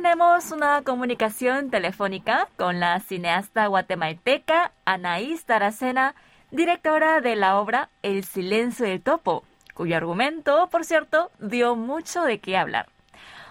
tenemos 0.00 0.52
una 0.52 0.82
comunicación 0.82 1.70
telefónica 1.70 2.46
con 2.56 2.78
la 2.78 3.00
cineasta 3.00 3.66
guatemalteca 3.66 4.70
Anaís 4.84 5.44
Taracena, 5.44 6.14
directora 6.52 7.20
de 7.20 7.34
la 7.34 7.58
obra 7.58 7.88
El 8.04 8.22
silencio 8.22 8.86
del 8.86 9.02
topo, 9.02 9.42
cuyo 9.74 9.96
argumento, 9.96 10.68
por 10.70 10.84
cierto, 10.84 11.32
dio 11.40 11.74
mucho 11.74 12.22
de 12.22 12.38
qué 12.38 12.56
hablar. 12.56 12.86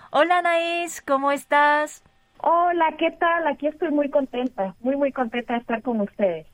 Hola 0.10 0.38
Anaís, 0.38 1.02
¿cómo 1.02 1.34
estás? 1.34 2.02
Hola, 2.38 2.96
¿qué 2.98 3.12
tal? 3.12 3.46
Aquí 3.46 3.68
estoy 3.68 3.92
muy 3.92 4.10
contenta, 4.10 4.74
muy 4.80 4.96
muy 4.96 5.12
contenta 5.12 5.56
de 5.56 5.60
estar 5.60 5.82
con 5.82 6.00
ustedes. 6.00 6.48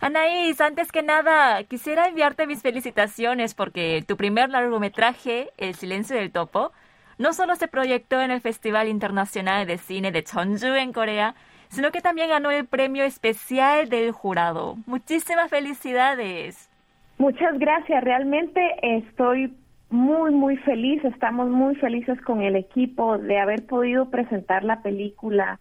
Anaís, 0.00 0.58
antes 0.62 0.90
que 0.90 1.02
nada, 1.02 1.62
quisiera 1.64 2.08
enviarte 2.08 2.46
mis 2.46 2.62
felicitaciones 2.62 3.52
porque 3.52 4.02
tu 4.08 4.16
primer 4.16 4.48
largometraje, 4.48 5.50
El 5.58 5.74
silencio 5.74 6.16
del 6.16 6.32
topo, 6.32 6.72
no 7.18 7.32
solo 7.32 7.56
se 7.56 7.68
proyectó 7.68 8.20
en 8.20 8.30
el 8.30 8.40
Festival 8.40 8.88
Internacional 8.88 9.66
de 9.66 9.78
Cine 9.78 10.12
de 10.12 10.24
Cheonju 10.24 10.74
en 10.74 10.92
Corea, 10.92 11.34
sino 11.68 11.90
que 11.90 12.00
también 12.00 12.28
ganó 12.28 12.50
el 12.50 12.66
premio 12.66 13.04
especial 13.04 13.88
del 13.88 14.12
jurado. 14.12 14.76
Muchísimas 14.86 15.50
felicidades. 15.50 16.70
Muchas 17.18 17.58
gracias, 17.58 18.02
realmente 18.02 18.60
estoy 18.82 19.54
muy, 19.90 20.32
muy 20.32 20.56
feliz, 20.58 21.04
estamos 21.04 21.48
muy 21.48 21.76
felices 21.76 22.20
con 22.22 22.42
el 22.42 22.56
equipo 22.56 23.18
de 23.18 23.38
haber 23.38 23.64
podido 23.66 24.10
presentar 24.10 24.64
la 24.64 24.82
película 24.82 25.60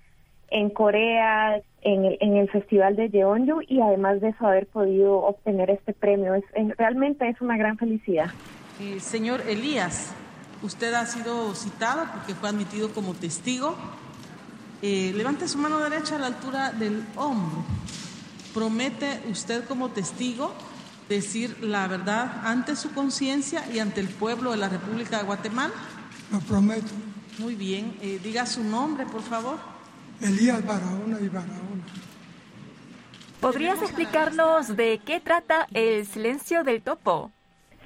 en 0.50 0.70
Corea, 0.70 1.62
en 1.82 2.06
el, 2.06 2.18
en 2.20 2.38
el 2.38 2.50
Festival 2.50 2.96
de 2.96 3.10
Jeonju 3.10 3.62
y 3.68 3.82
además 3.82 4.22
de 4.22 4.30
eso 4.30 4.48
haber 4.48 4.68
podido 4.68 5.18
obtener 5.18 5.70
este 5.70 5.94
premio. 5.94 6.34
Es, 6.36 6.44
realmente 6.78 7.28
es 7.28 7.40
una 7.42 7.58
gran 7.58 7.78
felicidad. 7.78 8.28
Eh, 8.80 9.00
señor 9.00 9.42
Elías, 9.48 10.16
usted 10.64 10.94
ha 10.94 11.06
sido 11.06 11.54
citado 11.54 12.06
porque 12.12 12.34
fue 12.34 12.50
admitido 12.50 12.92
como 12.94 13.14
testigo. 13.14 13.76
Eh, 14.82 15.14
levante 15.16 15.48
su 15.48 15.58
mano 15.58 15.80
derecha 15.80 16.16
a 16.16 16.20
la 16.20 16.28
altura 16.28 16.72
del 16.72 17.06
hombro. 17.16 17.64
¿Promete 18.54 19.22
usted 19.30 19.66
como 19.66 19.90
testigo 19.90 20.54
decir 21.10 21.58
la 21.62 21.88
verdad 21.88 22.42
ante 22.46 22.76
su 22.76 22.92
conciencia 22.94 23.64
y 23.72 23.80
ante 23.80 24.02
el 24.02 24.10
pueblo 24.10 24.52
de 24.52 24.58
la 24.58 24.70
República 24.70 25.18
de 25.18 25.24
Guatemala? 25.24 25.74
Lo 26.32 26.40
prometo. 26.40 26.92
Muy 27.40 27.56
bien. 27.56 27.98
Eh, 28.02 28.20
diga 28.24 28.46
su 28.46 28.64
nombre, 28.64 29.06
por 29.06 29.22
favor. 29.22 29.58
Elías 30.22 30.66
Barahona 30.66 31.18
y 31.20 31.28
Barahona. 31.28 31.84
¿Podrías 33.42 33.82
explicarnos 33.82 34.76
de 34.78 35.02
qué 35.06 35.20
trata 35.20 35.68
el 35.74 36.06
silencio 36.06 36.64
del 36.64 36.82
topo? 36.82 37.32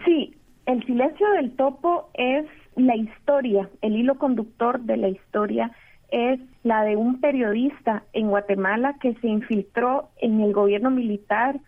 Sí, 0.06 0.36
el 0.68 0.86
silencio 0.86 1.28
del 1.32 1.56
topo 1.56 2.12
es 2.14 2.46
la 2.78 2.96
historia, 2.96 3.70
el 3.82 3.96
hilo 3.96 4.16
conductor 4.16 4.80
de 4.80 4.98
la 4.98 5.10
historia 5.10 5.72
es 6.10 6.40
la 6.64 6.84
de 6.84 6.96
un 6.96 7.20
periodista 7.20 8.04
en 8.14 8.30
Guatemala 8.30 8.96
que 9.02 9.16
se 9.16 9.28
infiltró 9.28 10.10
en 10.22 10.40
el 10.42 10.54
gobierno 10.54 10.90
militar 10.90 11.60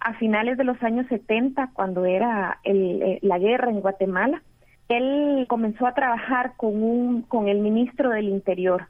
a 0.00 0.14
finales 0.14 0.58
de 0.58 0.64
los 0.64 0.82
años 0.82 1.06
70, 1.08 1.70
cuando 1.72 2.04
era 2.04 2.58
eh, 2.64 3.18
la 3.22 3.38
guerra 3.38 3.70
en 3.70 3.80
Guatemala. 3.80 4.42
Él 4.88 5.46
comenzó 5.48 5.86
a 5.86 5.94
trabajar 5.94 6.54
con, 6.56 6.82
un, 6.82 7.22
con 7.22 7.48
el 7.48 7.60
ministro 7.60 8.10
del 8.10 8.28
Interior 8.28 8.88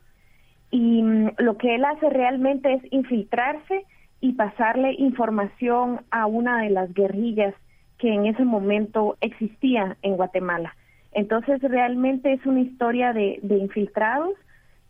y 0.71 1.03
mm, 1.03 1.33
lo 1.39 1.57
que 1.57 1.75
él 1.75 1.85
hace 1.85 2.11
realmente 2.11 2.75
es 2.75 2.83
infiltrarse 2.93 3.85
y 4.21 4.33
pasarle 4.33 4.95
información 4.95 6.01
a 6.11 6.27
una 6.27 6.63
de 6.63 6.71
las 6.71 6.93
guerrillas 6.93 7.55
que 7.99 8.13
en 8.13 8.27
ese 8.27 8.45
momento 8.45 9.17
existía 9.21 9.97
en 10.03 10.17
Guatemala. 10.17 10.75
Entonces 11.17 11.63
realmente 11.63 12.35
es 12.35 12.45
una 12.45 12.61
historia 12.61 13.15
de, 13.15 13.41
infiltrados, 13.43 14.35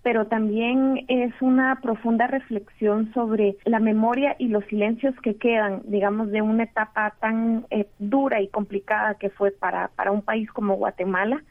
pero 0.03 0.27
también 0.27 1.05
es 1.07 1.33
una 1.41 1.81
profunda 1.81 2.27
reflexión 2.27 3.13
sobre 3.15 3.57
la 3.65 3.79
memoria 3.79 4.35
y 4.37 4.49
los 4.49 4.65
silencios 4.65 5.15
que 5.23 5.37
quedan, 5.37 5.83
digamos, 5.85 6.33
de 6.33 6.43
una 6.43 6.65
etapa 6.65 7.15
tan 7.21 7.65
eh, 7.71 7.87
dura 8.01 8.41
y 8.41 8.49
complicada 8.49 9.15
que 9.15 9.31
fue 9.31 9.53
para, 9.53 9.93
para 9.95 10.11
un 10.11 10.21
país 10.21 10.51
como 10.51 10.75
Guatemala, 10.75 11.45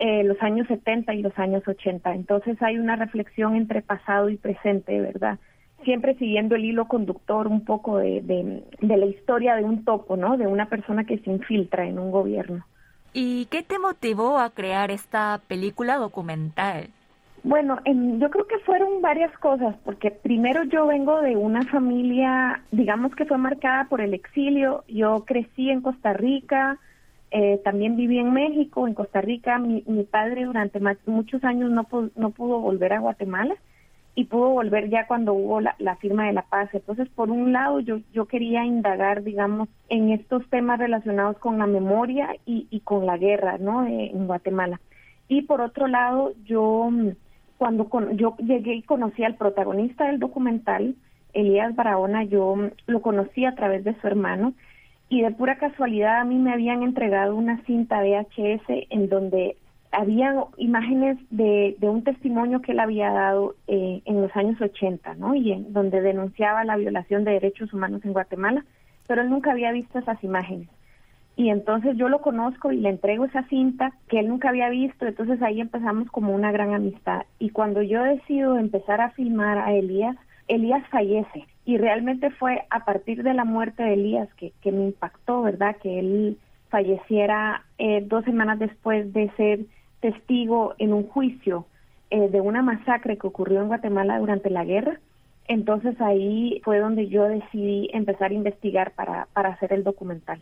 eh, 0.00 0.24
los 0.24 0.42
años 0.42 0.66
70 0.66 1.14
y 1.14 1.22
los 1.22 1.38
años 1.38 1.62
80. 1.64 2.12
Entonces 2.12 2.60
hay 2.62 2.80
una 2.80 2.96
reflexión 2.96 3.54
entre 3.54 3.80
pasado 3.80 4.28
y 4.28 4.38
presente, 4.38 5.00
¿verdad? 5.00 5.38
Siempre 5.84 6.16
siguiendo 6.16 6.56
el 6.56 6.64
hilo 6.64 6.88
conductor 6.88 7.46
un 7.46 7.64
poco 7.64 7.98
de, 7.98 8.22
de 8.22 8.96
la 8.96 9.06
historia 9.06 9.54
de 9.54 9.62
un 9.62 9.84
topo, 9.84 10.16
¿no? 10.16 10.36
De 10.36 10.48
una 10.48 10.68
persona 10.68 11.04
que 11.04 11.18
se 11.18 11.30
infiltra 11.30 11.86
en 11.86 12.00
un 12.00 12.10
gobierno. 12.10 12.64
¿Y 13.12 13.46
qué 13.46 13.62
te 13.62 13.78
motivó 13.78 14.38
a 14.38 14.50
crear 14.50 14.90
esta 14.90 15.40
película 15.48 15.96
documental? 15.96 16.88
Bueno, 17.42 17.78
yo 17.84 18.28
creo 18.30 18.46
que 18.46 18.58
fueron 18.58 19.00
varias 19.00 19.32
cosas, 19.38 19.76
porque 19.84 20.10
primero 20.10 20.64
yo 20.64 20.86
vengo 20.86 21.20
de 21.22 21.36
una 21.36 21.62
familia, 21.66 22.62
digamos 22.72 23.14
que 23.14 23.24
fue 23.24 23.38
marcada 23.38 23.84
por 23.88 24.00
el 24.00 24.14
exilio. 24.14 24.84
Yo 24.88 25.24
crecí 25.24 25.70
en 25.70 25.80
Costa 25.80 26.12
Rica, 26.12 26.78
eh, 27.30 27.60
también 27.62 27.96
viví 27.96 28.18
en 28.18 28.32
México, 28.32 28.88
en 28.88 28.94
Costa 28.94 29.20
Rica. 29.20 29.58
Mi, 29.58 29.84
mi 29.86 30.02
padre 30.02 30.44
durante 30.44 30.80
muchos 31.06 31.44
años 31.44 31.70
no, 31.70 31.86
no 32.16 32.30
pudo 32.30 32.58
volver 32.58 32.92
a 32.92 33.00
Guatemala 33.00 33.54
y 34.16 34.24
pudo 34.24 34.48
volver 34.48 34.88
ya 34.88 35.06
cuando 35.06 35.34
hubo 35.34 35.60
la, 35.60 35.96
firma 36.00 36.26
de 36.26 36.32
la 36.32 36.42
paz. 36.42 36.70
Entonces, 36.72 37.06
por 37.10 37.30
un 37.30 37.52
lado, 37.52 37.80
yo, 37.80 37.98
yo 38.14 38.24
quería 38.24 38.64
indagar, 38.64 39.22
digamos, 39.22 39.68
en 39.90 40.10
estos 40.10 40.48
temas 40.48 40.78
relacionados 40.78 41.36
con 41.38 41.58
la 41.58 41.66
memoria 41.66 42.34
y, 42.46 42.66
y 42.70 42.80
con 42.80 43.04
la 43.04 43.18
guerra, 43.18 43.58
¿no? 43.58 43.86
Eh, 43.86 44.10
en 44.14 44.26
Guatemala. 44.26 44.80
Y 45.28 45.42
por 45.42 45.60
otro 45.60 45.86
lado, 45.86 46.32
yo 46.46 46.90
cuando 47.58 47.88
yo 48.14 48.36
llegué 48.38 48.74
y 48.76 48.82
conocí 48.82 49.22
al 49.22 49.36
protagonista 49.36 50.06
del 50.06 50.18
documental, 50.18 50.94
Elías 51.34 51.76
Barahona, 51.76 52.24
yo 52.24 52.56
lo 52.86 53.02
conocí 53.02 53.44
a 53.44 53.54
través 53.54 53.84
de 53.84 53.94
su 54.00 54.06
hermano 54.06 54.54
y 55.10 55.20
de 55.20 55.30
pura 55.30 55.58
casualidad 55.58 56.20
a 56.20 56.24
mí 56.24 56.36
me 56.36 56.52
habían 56.52 56.82
entregado 56.82 57.36
una 57.36 57.62
cinta 57.64 58.00
VHS 58.00 58.86
en 58.90 59.08
donde 59.10 59.56
había 59.96 60.34
imágenes 60.58 61.16
de, 61.30 61.74
de, 61.78 61.88
un 61.88 62.04
testimonio 62.04 62.60
que 62.60 62.72
él 62.72 62.80
había 62.80 63.10
dado 63.10 63.54
eh, 63.66 64.02
en 64.04 64.20
los 64.20 64.34
años 64.36 64.60
80, 64.60 65.14
¿no? 65.14 65.34
Y 65.34 65.52
en 65.52 65.72
donde 65.72 66.02
denunciaba 66.02 66.64
la 66.64 66.76
violación 66.76 67.24
de 67.24 67.32
derechos 67.32 67.72
humanos 67.72 68.04
en 68.04 68.12
Guatemala, 68.12 68.62
pero 69.06 69.22
él 69.22 69.30
nunca 69.30 69.52
había 69.52 69.72
visto 69.72 69.98
esas 69.98 70.22
imágenes. 70.22 70.68
Y 71.34 71.48
entonces 71.48 71.96
yo 71.96 72.10
lo 72.10 72.20
conozco 72.20 72.72
y 72.72 72.76
le 72.76 72.90
entrego 72.90 73.24
esa 73.24 73.44
cinta 73.44 73.92
que 74.08 74.20
él 74.20 74.28
nunca 74.28 74.50
había 74.50 74.68
visto, 74.68 75.06
entonces 75.06 75.40
ahí 75.40 75.62
empezamos 75.62 76.10
como 76.10 76.34
una 76.34 76.52
gran 76.52 76.74
amistad. 76.74 77.22
Y 77.38 77.50
cuando 77.50 77.80
yo 77.80 78.02
decido 78.02 78.58
empezar 78.58 79.00
a 79.00 79.10
filmar 79.12 79.58
a 79.58 79.72
Elías, 79.72 80.16
Elías 80.46 80.86
fallece. 80.90 81.46
Y 81.64 81.78
realmente 81.78 82.30
fue 82.30 82.64
a 82.68 82.84
partir 82.84 83.22
de 83.22 83.32
la 83.32 83.46
muerte 83.46 83.82
de 83.82 83.94
Elías 83.94 84.28
que, 84.34 84.52
que 84.60 84.72
me 84.72 84.84
impactó, 84.84 85.40
¿verdad? 85.42 85.76
Que 85.82 85.98
él 85.98 86.38
falleciera 86.68 87.64
eh, 87.78 88.04
dos 88.06 88.24
semanas 88.24 88.58
después 88.58 89.10
de 89.14 89.30
ser 89.36 89.60
testigo 90.00 90.74
en 90.78 90.92
un 90.92 91.06
juicio 91.08 91.66
eh, 92.10 92.28
de 92.28 92.40
una 92.40 92.62
masacre 92.62 93.18
que 93.18 93.26
ocurrió 93.26 93.60
en 93.60 93.68
Guatemala 93.68 94.18
durante 94.18 94.50
la 94.50 94.64
guerra. 94.64 95.00
Entonces 95.48 96.00
ahí 96.00 96.60
fue 96.64 96.78
donde 96.78 97.08
yo 97.08 97.24
decidí 97.24 97.88
empezar 97.92 98.30
a 98.30 98.34
investigar 98.34 98.92
para, 98.92 99.28
para 99.32 99.50
hacer 99.50 99.72
el 99.72 99.84
documental. 99.84 100.40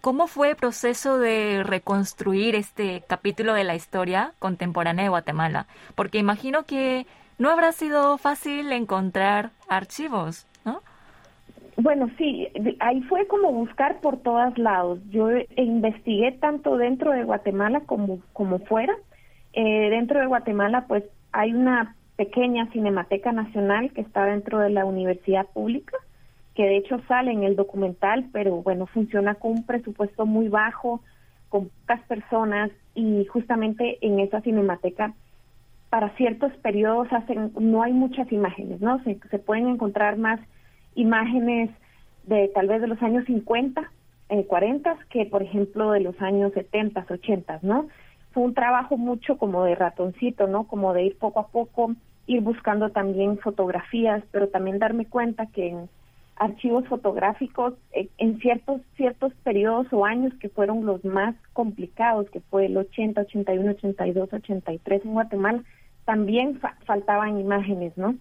¿Cómo 0.00 0.28
fue 0.28 0.50
el 0.50 0.56
proceso 0.56 1.18
de 1.18 1.62
reconstruir 1.62 2.54
este 2.54 3.02
capítulo 3.06 3.52
de 3.52 3.64
la 3.64 3.74
historia 3.74 4.32
contemporánea 4.38 5.04
de 5.04 5.10
Guatemala? 5.10 5.66
Porque 5.94 6.18
imagino 6.18 6.64
que 6.64 7.06
no 7.38 7.50
habrá 7.50 7.72
sido 7.72 8.16
fácil 8.16 8.72
encontrar 8.72 9.50
archivos. 9.68 10.46
Bueno, 11.82 12.10
sí, 12.18 12.46
ahí 12.80 13.00
fue 13.04 13.26
como 13.26 13.52
buscar 13.52 14.00
por 14.00 14.18
todos 14.18 14.58
lados. 14.58 15.00
Yo 15.08 15.30
investigué 15.56 16.32
tanto 16.32 16.76
dentro 16.76 17.12
de 17.12 17.24
Guatemala 17.24 17.80
como, 17.86 18.20
como 18.34 18.58
fuera. 18.58 18.94
Eh, 19.54 19.88
dentro 19.88 20.20
de 20.20 20.26
Guatemala, 20.26 20.84
pues 20.86 21.04
hay 21.32 21.54
una 21.54 21.96
pequeña 22.16 22.70
Cinemateca 22.70 23.32
Nacional 23.32 23.92
que 23.92 24.02
está 24.02 24.26
dentro 24.26 24.58
de 24.58 24.68
la 24.68 24.84
universidad 24.84 25.46
pública, 25.46 25.96
que 26.54 26.64
de 26.64 26.76
hecho 26.76 27.00
sale 27.08 27.32
en 27.32 27.44
el 27.44 27.56
documental, 27.56 28.26
pero 28.30 28.56
bueno, 28.56 28.84
funciona 28.86 29.36
con 29.36 29.52
un 29.52 29.64
presupuesto 29.64 30.26
muy 30.26 30.48
bajo, 30.48 31.00
con 31.48 31.70
pocas 31.70 32.02
personas 32.02 32.70
y 32.94 33.24
justamente 33.24 33.96
en 34.02 34.20
esa 34.20 34.42
cinemateca 34.42 35.14
para 35.88 36.10
ciertos 36.16 36.52
periodos 36.58 37.10
hacen, 37.10 37.52
no 37.58 37.82
hay 37.82 37.94
muchas 37.94 38.30
imágenes, 38.30 38.82
¿no? 38.82 39.02
Se 39.02 39.38
pueden 39.38 39.66
encontrar 39.66 40.18
más 40.18 40.40
imágenes 40.94 41.70
de 42.24 42.48
tal 42.48 42.68
vez 42.68 42.80
de 42.80 42.88
los 42.88 43.02
años 43.02 43.24
50, 43.26 43.90
eh, 44.30 44.44
40, 44.46 44.96
que 45.10 45.26
por 45.26 45.42
ejemplo 45.42 45.92
de 45.92 46.00
los 46.00 46.20
años 46.20 46.52
70, 46.52 47.06
80, 47.08 47.60
¿no? 47.62 47.88
Fue 48.32 48.44
un 48.44 48.54
trabajo 48.54 48.96
mucho 48.96 49.38
como 49.38 49.64
de 49.64 49.74
ratoncito, 49.74 50.46
¿no? 50.46 50.64
Como 50.64 50.92
de 50.92 51.04
ir 51.04 51.18
poco 51.18 51.40
a 51.40 51.48
poco, 51.48 51.94
ir 52.26 52.40
buscando 52.40 52.90
también 52.90 53.38
fotografías, 53.38 54.22
pero 54.30 54.48
también 54.48 54.78
darme 54.78 55.06
cuenta 55.06 55.46
que 55.46 55.68
en 55.68 55.88
archivos 56.36 56.86
fotográficos, 56.86 57.74
eh, 57.92 58.08
en 58.18 58.38
ciertos, 58.38 58.80
ciertos 58.96 59.32
periodos 59.42 59.88
o 59.92 60.04
años 60.04 60.32
que 60.40 60.48
fueron 60.48 60.86
los 60.86 61.04
más 61.04 61.34
complicados, 61.52 62.30
que 62.30 62.40
fue 62.40 62.66
el 62.66 62.76
80, 62.76 63.20
81, 63.20 63.72
82, 63.72 64.32
83 64.32 65.04
en 65.04 65.12
Guatemala, 65.12 65.62
también 66.06 66.60
faltaban 66.86 67.38
imágenes, 67.38 67.96
¿no? 67.96 68.14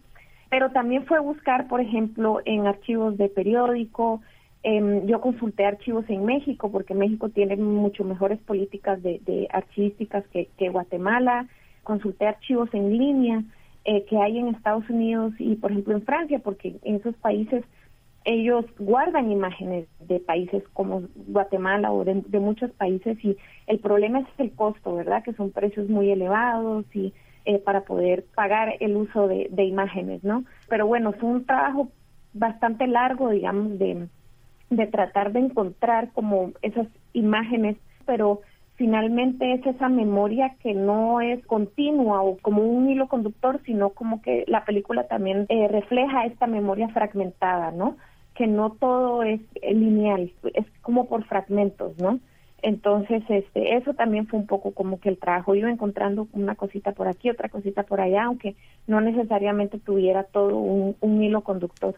Pero 0.50 0.72
también 0.72 1.06
fue 1.06 1.20
buscar, 1.20 1.68
por 1.68 1.82
ejemplo, 1.82 2.40
en 2.46 2.68
archivos 2.68 3.18
de 3.18 3.30
periódico, 3.30 4.22
em, 4.64 5.06
yo 5.06 5.22
consulté 5.22 5.66
archivos 5.66 6.06
en 6.10 6.26
México, 6.26 6.72
porque 6.72 6.94
México 6.94 7.30
tiene 7.30 7.56
mucho 7.56 8.04
mejores 8.04 8.40
políticas 8.40 9.02
de, 9.02 9.20
de 9.26 9.48
archivísticas 9.52 10.26
que, 10.28 10.50
que 10.58 10.70
Guatemala, 10.70 11.48
consulté 11.84 12.28
archivos 12.28 12.70
en 12.74 12.98
línea 12.98 13.44
eh, 13.86 14.06
que 14.06 14.18
hay 14.18 14.38
en 14.38 14.50
Estados 14.50 14.88
Unidos 14.90 15.34
y, 15.40 15.56
por 15.56 15.72
ejemplo, 15.72 15.94
en 15.96 16.04
Francia, 16.04 16.40
porque 16.40 16.76
en 16.84 16.96
esos 16.96 17.16
países 17.16 17.64
ellos 18.26 18.66
guardan 18.78 19.32
imágenes 19.32 19.88
de 20.02 20.20
países 20.20 20.64
como 20.74 21.04
Guatemala 21.16 21.92
o 21.92 22.04
de, 22.04 22.40
muchos 22.40 22.70
países 22.72 23.18
y 23.24 23.38
el 23.66 23.80
problema 23.80 24.20
es 24.20 24.28
el 24.38 24.52
costo, 24.52 24.96
¿verdad? 24.96 25.24
Que 25.24 25.34
son 25.34 25.52
precios 25.52 25.90
muy 25.90 26.12
elevados 26.12 26.86
y 26.94 27.14
eh, 27.50 27.58
para 27.58 27.82
poder 27.82 28.26
pagar 28.36 28.76
el 28.80 28.96
uso 28.96 29.28
de, 29.28 29.64
imágenes, 29.64 30.24
¿no? 30.24 30.44
Pero 30.68 30.86
bueno, 30.86 31.14
fue 31.14 31.30
un 31.30 31.46
trabajo 31.48 31.90
bastante 32.32 32.86
largo, 32.86 33.32
digamos, 33.32 33.80
de, 33.80 34.08
de 34.70 34.86
tratar 34.86 35.32
de 35.32 35.40
encontrar 35.40 36.12
como 36.12 36.52
esas 36.62 36.86
imágenes, 37.14 37.76
pero 38.06 38.42
finalmente 38.76 39.52
es 39.52 39.66
esa 39.66 39.90
memoria 39.90 40.58
que 40.62 40.76
no 40.76 41.22
es 41.22 41.44
continua 41.48 42.22
o 42.22 42.38
como 42.38 42.62
un 42.62 42.88
hilo 42.88 43.08
conductor, 43.08 43.60
sino 43.66 43.90
como 43.90 44.22
que 44.22 44.44
la 44.46 44.64
película 44.64 45.08
también 45.08 45.48
eh, 45.50 45.68
refleja 45.70 46.28
esta 46.28 46.46
memoria 46.46 46.90
fragmentada, 46.90 47.72
¿no? 47.72 47.98
Que 48.36 48.46
no 48.46 48.74
todo 48.74 49.24
es 49.24 49.42
lineal, 49.64 50.32
es 50.54 50.68
como 50.84 51.08
por 51.08 51.24
fragmentos, 51.24 51.98
¿no? 51.98 52.20
Entonces, 52.62 53.24
este, 53.30 53.76
eso 53.76 53.94
también 53.94 54.28
fue 54.28 54.40
un 54.40 54.48
poco 54.48 54.72
como 54.72 55.00
que 55.00 55.10
el 55.10 55.18
trabajo 55.18 55.56
iba 55.56 55.70
encontrando 55.70 56.28
una 56.34 56.56
cosita 56.56 56.92
por 56.92 57.08
aquí, 57.08 57.30
otra 57.30 57.50
cosita 57.50 57.84
por 57.84 58.02
allá, 58.02 58.24
aunque 58.24 58.56
no 58.88 59.02
necesariamente 59.02 59.80
tuviera 59.80 60.24
todo 60.24 60.58
un, 60.58 60.96
un 61.00 61.24
hilo 61.24 61.42
conductor. 61.42 61.96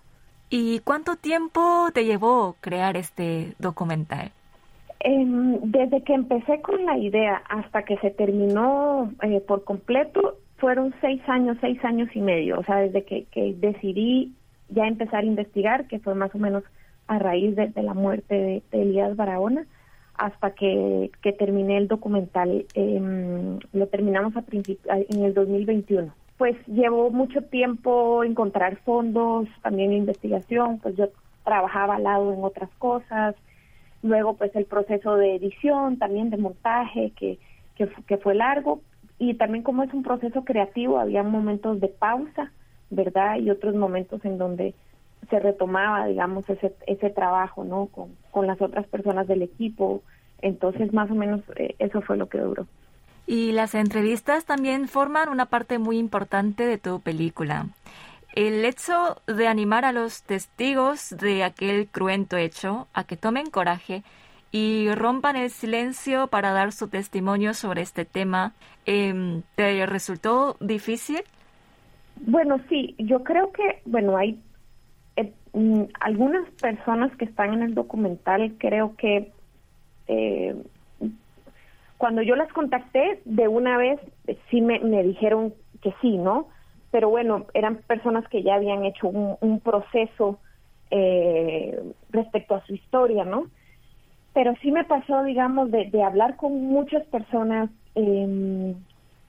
¿Y 0.50 0.80
cuánto 0.80 1.16
tiempo 1.16 1.90
te 1.94 2.06
llevó 2.06 2.56
crear 2.60 2.98
este 2.98 3.54
documental? 3.58 4.32
Eh, 5.04 5.26
desde 5.64 6.04
que 6.04 6.14
empecé 6.14 6.62
con 6.62 6.86
la 6.86 6.98
idea 6.98 7.42
hasta 7.50 7.84
que 7.84 7.98
se 7.98 8.12
terminó 8.12 9.12
eh, 9.24 9.42
por 9.48 9.64
completo, 9.64 10.38
fueron 10.58 10.94
seis 11.02 11.22
años, 11.28 11.58
seis 11.62 11.84
años 11.84 12.10
y 12.14 12.22
medio. 12.22 12.60
O 12.60 12.64
sea, 12.64 12.78
desde 12.78 13.04
que, 13.04 13.26
que 13.32 13.56
decidí 13.58 14.34
ya 14.70 14.86
empezar 14.88 15.24
a 15.24 15.28
investigar, 15.28 15.88
que 15.88 16.00
fue 16.00 16.16
más 16.16 16.34
o 16.36 16.38
menos 16.38 16.64
a 17.08 17.20
raíz 17.20 17.56
de, 17.56 17.72
la 17.82 17.94
muerte 17.94 18.64
de, 18.72 18.82
Elías 18.82 19.16
Barahona, 19.16 19.66
hasta 20.22 20.52
que, 20.52 21.10
que 21.24 21.34
terminé 21.34 21.78
el 21.78 21.88
documental. 21.88 22.66
Eh, 22.76 23.58
lo 23.74 23.88
terminamos 23.88 24.38
a 24.38 24.44
en 24.52 25.24
el 25.24 25.34
2021. 25.34 26.14
Pues 26.38 26.56
llevó 26.68 27.10
mucho 27.10 27.42
tiempo 27.42 28.24
encontrar 28.24 28.78
fondos, 28.86 29.48
también 29.64 29.94
investigación, 29.94 30.78
pues 30.78 30.96
yo 30.96 31.10
trabajaba 31.44 31.96
al 31.96 32.04
lado 32.04 32.34
en 32.34 32.44
otras 32.44 32.70
cosas, 32.78 33.36
luego 34.04 34.36
pues 34.36 34.56
el 34.56 34.66
proceso 34.66 35.16
de 35.16 35.36
edición, 35.38 35.98
también 35.98 36.30
de 36.30 36.38
montaje, 36.38 37.14
que, 37.18 37.40
que, 37.76 38.18
fue 38.18 38.36
largo, 38.36 38.82
y 39.18 39.34
también 39.34 39.64
como 39.64 39.82
es 39.82 39.92
un 39.92 40.04
proceso 40.04 40.44
creativo, 40.44 41.00
había 41.00 41.24
momentos 41.24 41.80
de 41.80 41.88
pausa, 41.88 42.52
¿verdad? 42.92 43.38
Y 43.40 43.50
otros 43.50 43.74
momentos 43.74 44.24
en 44.24 44.38
donde 44.38 44.76
se 45.30 45.40
retomaba, 45.40 46.08
digamos, 46.08 46.50
ese, 46.50 46.74
ese 46.88 47.10
trabajo, 47.10 47.64
¿no? 47.64 47.88
Con, 47.88 48.16
con 48.32 48.48
las 48.48 48.62
otras 48.62 48.88
personas 48.88 49.28
del 49.28 49.42
equipo. 49.42 50.02
Entonces, 50.42 50.94
más 50.94 51.10
o 51.12 51.16
menos, 51.16 51.42
eh, 51.56 51.76
eso 51.80 52.02
fue 52.02 52.18
lo 52.18 52.28
que 52.28 52.40
duró. 52.40 52.66
Y 53.28 53.52
las 53.52 53.76
entrevistas 53.76 54.46
también 54.46 54.88
forman 54.88 55.30
una 55.30 55.46
parte 55.46 55.80
muy 55.80 55.98
importante 55.98 56.66
de 56.66 56.78
tu 56.78 57.00
película. 57.00 57.68
El 58.34 58.66
hecho 58.66 59.22
de 59.28 59.48
animar 59.48 59.86
a 59.86 59.92
los 59.92 60.24
testigos 60.24 61.10
de 61.12 61.44
aquel 61.44 61.88
cruento 61.88 62.38
hecho 62.38 62.88
a 62.94 63.04
que 63.04 63.18
tomen 63.18 63.50
coraje 63.50 64.04
y 64.52 64.90
rompan 64.92 65.36
el 65.36 65.50
silencio 65.50 66.28
para 66.28 66.52
dar 66.52 66.72
su 66.72 66.88
testimonio 66.88 67.54
sobre 67.54 67.82
este 67.82 68.06
tema, 68.06 68.54
eh, 68.86 69.42
¿te 69.56 69.86
resultó 69.86 70.58
difícil? 70.60 71.22
Bueno, 72.18 72.60
sí, 72.70 72.96
yo 72.98 73.24
creo 73.24 73.52
que, 73.52 73.82
bueno, 73.86 74.18
hay 74.18 74.40
mm, 75.54 75.84
algunas 76.00 76.50
personas 76.62 77.16
que 77.18 77.26
están 77.26 77.54
en 77.54 77.64
el 77.64 77.74
documental, 77.74 78.56
creo 78.58 78.96
que 78.96 79.32
eh, 80.08 80.56
cuando 81.98 82.22
yo 82.22 82.36
las 82.36 82.52
contacté, 82.54 83.22
de 83.26 83.48
una 83.48 83.78
vez 83.78 84.00
sí 84.50 84.62
me, 84.62 84.80
me 84.80 85.04
dijeron 85.04 85.54
que 85.82 85.94
sí, 86.02 86.18
¿no? 86.18 86.48
pero 86.92 87.10
bueno, 87.10 87.46
eran 87.54 87.78
personas 87.88 88.28
que 88.28 88.44
ya 88.44 88.56
habían 88.56 88.84
hecho 88.84 89.08
un, 89.08 89.60
proceso 89.62 90.40
eh, 90.92 91.82
respecto 92.10 92.56
a 92.56 92.66
su 92.66 92.76
historia, 92.76 93.24
¿no? 93.24 93.46
Pero 94.34 94.54
sí 94.62 94.72
me 94.72 94.84
pasó, 94.84 95.24
digamos, 95.24 95.72
de, 95.72 96.04
hablar 96.04 96.36
con 96.36 96.66
muchas 96.66 97.06
personas 97.08 97.70
em, 97.96 98.76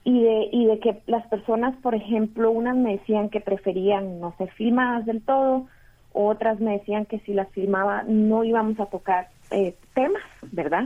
y, 0.03 0.23
de, 0.23 0.49
y 0.51 0.65
de 0.65 0.79
que 0.79 1.01
las 1.07 1.25
personas, 1.27 1.75
por 1.77 1.95
ejemplo, 1.95 2.51
unas 2.51 2.75
me 2.75 2.97
decían 2.97 3.29
que 3.29 3.39
preferían 3.39 4.19
no 4.19 4.35
ser 4.37 4.51
filmadas 4.51 5.05
del 5.05 5.21
todo, 5.21 5.67
otras 6.13 6.59
me 6.59 6.73
decían 6.73 7.05
que 7.05 7.19
si 7.19 7.33
las 7.33 7.49
filmaba 7.49 8.03
no 8.03 8.43
íbamos 8.43 8.79
a 8.79 8.85
tocar 8.85 9.29
eh, 9.51 9.75
temas, 9.93 10.23
¿verdad? 10.51 10.85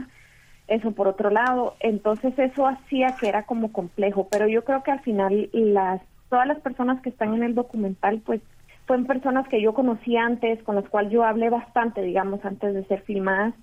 Eso 0.66 0.92
por 0.92 1.08
otro 1.08 1.30
lado, 1.30 1.74
entonces 1.80 2.38
eso 2.38 2.66
hacía 2.66 3.16
que 3.18 3.28
era 3.28 3.44
como 3.44 3.72
complejo, 3.72 4.28
pero 4.30 4.48
yo 4.48 4.64
creo 4.64 4.82
que 4.82 4.90
al 4.90 5.00
final 5.00 5.48
las 5.52 6.02
todas 6.28 6.46
las 6.46 6.60
personas 6.60 7.00
que 7.00 7.08
están 7.08 7.34
en 7.34 7.42
el 7.42 7.54
documental, 7.54 8.20
pues 8.24 8.42
fueron 8.86 9.06
personas 9.06 9.48
que 9.48 9.60
yo 9.60 9.74
conocí 9.74 10.16
antes, 10.16 10.62
con 10.62 10.76
las 10.76 10.88
cuales 10.88 11.12
yo 11.12 11.24
hablé 11.24 11.50
bastante, 11.50 12.02
digamos, 12.02 12.44
antes 12.44 12.74
de 12.74 12.84
ser 12.84 13.02
filmadas, 13.02 13.54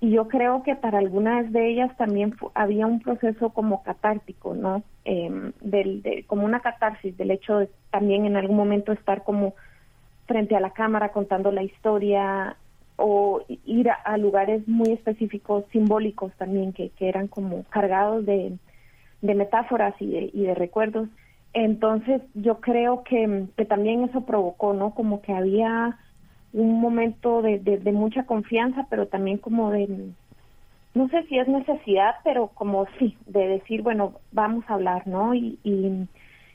y 0.00 0.12
yo 0.12 0.28
creo 0.28 0.62
que 0.62 0.74
para 0.74 0.98
algunas 0.98 1.52
de 1.52 1.68
ellas 1.68 1.94
también 1.98 2.34
había 2.54 2.86
un 2.86 3.00
proceso 3.00 3.50
como 3.50 3.82
catártico, 3.82 4.54
¿no? 4.54 4.82
Eh, 5.04 5.52
del, 5.60 6.02
de, 6.02 6.24
como 6.26 6.46
una 6.46 6.60
catarsis 6.60 7.16
del 7.18 7.30
hecho 7.30 7.58
de 7.58 7.68
también 7.90 8.24
en 8.24 8.36
algún 8.36 8.56
momento 8.56 8.92
estar 8.92 9.22
como 9.24 9.54
frente 10.30 10.54
a 10.54 10.60
la 10.60 10.70
cámara 10.70 11.08
contando 11.08 11.50
la 11.50 11.64
historia 11.64 12.56
o 12.94 13.42
ir 13.64 13.90
a, 13.90 14.16
lugares 14.16 14.68
muy 14.68 14.92
específicos, 14.92 15.64
simbólicos 15.72 16.32
también, 16.34 16.72
que, 16.72 16.90
que 16.90 17.08
eran 17.08 17.26
como 17.26 17.64
cargados 17.64 18.24
de, 18.24 18.56
de 19.22 19.34
metáforas 19.34 19.92
y 19.98 20.06
de, 20.06 20.30
y 20.32 20.42
de 20.42 20.54
recuerdos. 20.54 21.08
Entonces 21.52 22.22
yo 22.34 22.60
creo 22.60 23.02
que, 23.02 23.46
que 23.56 23.64
también 23.64 24.04
eso 24.04 24.20
provocó, 24.20 24.72
¿no? 24.72 24.94
Como 24.94 25.20
que 25.20 25.32
había 25.32 25.98
un 26.52 26.80
momento 26.80 27.42
de, 27.42 27.58
de, 27.58 27.92
mucha 27.92 28.24
confianza, 28.24 28.86
pero 28.88 29.08
también 29.08 29.38
como 29.38 29.72
de, 29.72 29.88
no 30.94 31.08
sé 31.08 31.24
si 31.24 31.38
es 31.38 31.48
necesidad, 31.48 32.14
pero 32.22 32.48
como 32.54 32.86
sí, 33.00 33.16
de 33.26 33.48
decir, 33.48 33.82
bueno, 33.82 34.12
vamos 34.30 34.64
a 34.68 34.74
hablar, 34.74 35.08
¿no? 35.08 35.34
Y, 35.34 35.58
y, 35.64 36.06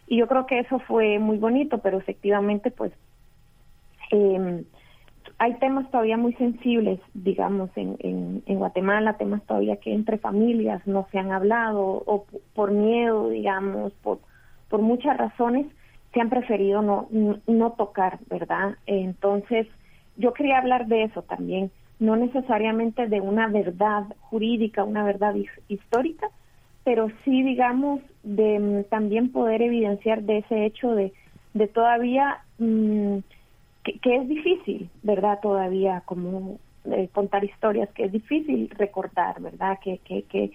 y 0.08 0.18
yo 0.18 0.28
creo 0.28 0.46
que 0.46 0.60
eso 0.60 0.80
fue 0.80 1.20
muy 1.20 1.38
bonito, 1.38 1.80
pero 1.80 1.98
efectivamente, 1.98 2.72
pues, 2.72 2.94
eh, 4.16 4.64
hay 5.38 5.54
temas 5.56 5.90
todavía 5.92 6.18
muy 6.18 6.34
sensibles, 6.34 7.00
digamos, 7.14 7.70
en, 7.76 8.44
Guatemala, 8.48 9.18
temas 9.18 9.44
todavía 9.46 9.78
que 9.78 9.94
entre 9.94 10.18
familias 10.18 10.86
no 10.88 11.08
se 11.12 11.20
han 11.20 11.32
hablado, 11.32 12.04
o 12.06 12.26
por 12.54 12.72
miedo, 12.72 13.30
digamos, 13.30 13.94
por 14.02 14.20
por 14.70 14.82
muchas 14.82 15.18
razones 15.18 15.68
se 16.14 16.22
han 16.22 16.30
preferido 16.30 16.82
no, 16.82 17.08
no 17.48 17.72
tocar, 17.74 18.20
¿verdad? 18.30 18.76
Entonces, 18.86 19.68
yo 20.18 20.34
quería 20.34 20.58
hablar 20.58 20.88
de 20.88 21.04
eso 21.04 21.22
también, 21.22 21.72
no 22.00 22.16
necesariamente 22.16 23.08
de 23.08 23.22
una 23.22 23.48
verdad 23.48 24.04
jurídica, 24.20 24.84
una 24.84 25.04
verdad 25.04 25.36
histórica, 25.68 26.28
pero 26.84 27.10
sí, 27.24 27.44
digamos, 27.44 28.02
de 28.24 28.60
mm, 28.60 28.84
también 28.90 29.32
poder 29.32 29.62
evidenciar 29.62 30.24
de 30.24 30.40
ese 30.40 30.66
hecho 30.66 30.92
de, 30.96 31.14
de 31.54 31.68
todavía 31.68 32.44
mm, 32.60 33.18
que, 33.94 34.16
es 34.16 34.28
difícil, 34.28 34.90
¿verdad? 35.04 35.40
Todavía 35.42 36.02
como 36.06 36.60
eh, 36.86 37.10
contar 37.14 37.44
historias, 37.44 37.90
que 37.92 38.06
es 38.06 38.12
difícil 38.12 38.70
recordar, 38.72 39.42
¿verdad? 39.42 39.80
Que, 39.84 40.00
que, 40.00 40.24
que 40.24 40.52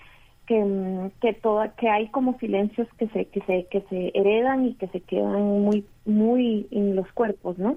que, 0.47 0.65
mm, 0.65 1.11
que 1.21 1.33
toda 1.35 1.77
que 1.77 1.89
hay 1.89 2.09
como 2.09 2.37
silencios 2.41 2.89
que 2.99 3.07
se 3.11 3.27
que 3.27 3.41
se 3.43 3.67
que 3.71 3.83
se 3.83 4.11
heredan 4.15 4.67
y 4.67 4.75
que 4.75 4.89
se 4.89 5.01
quedan 5.01 5.63
muy 5.63 5.85
muy 6.05 6.67
en 6.73 6.97
los 6.97 7.07
cuerpos 7.13 7.57
no 7.57 7.77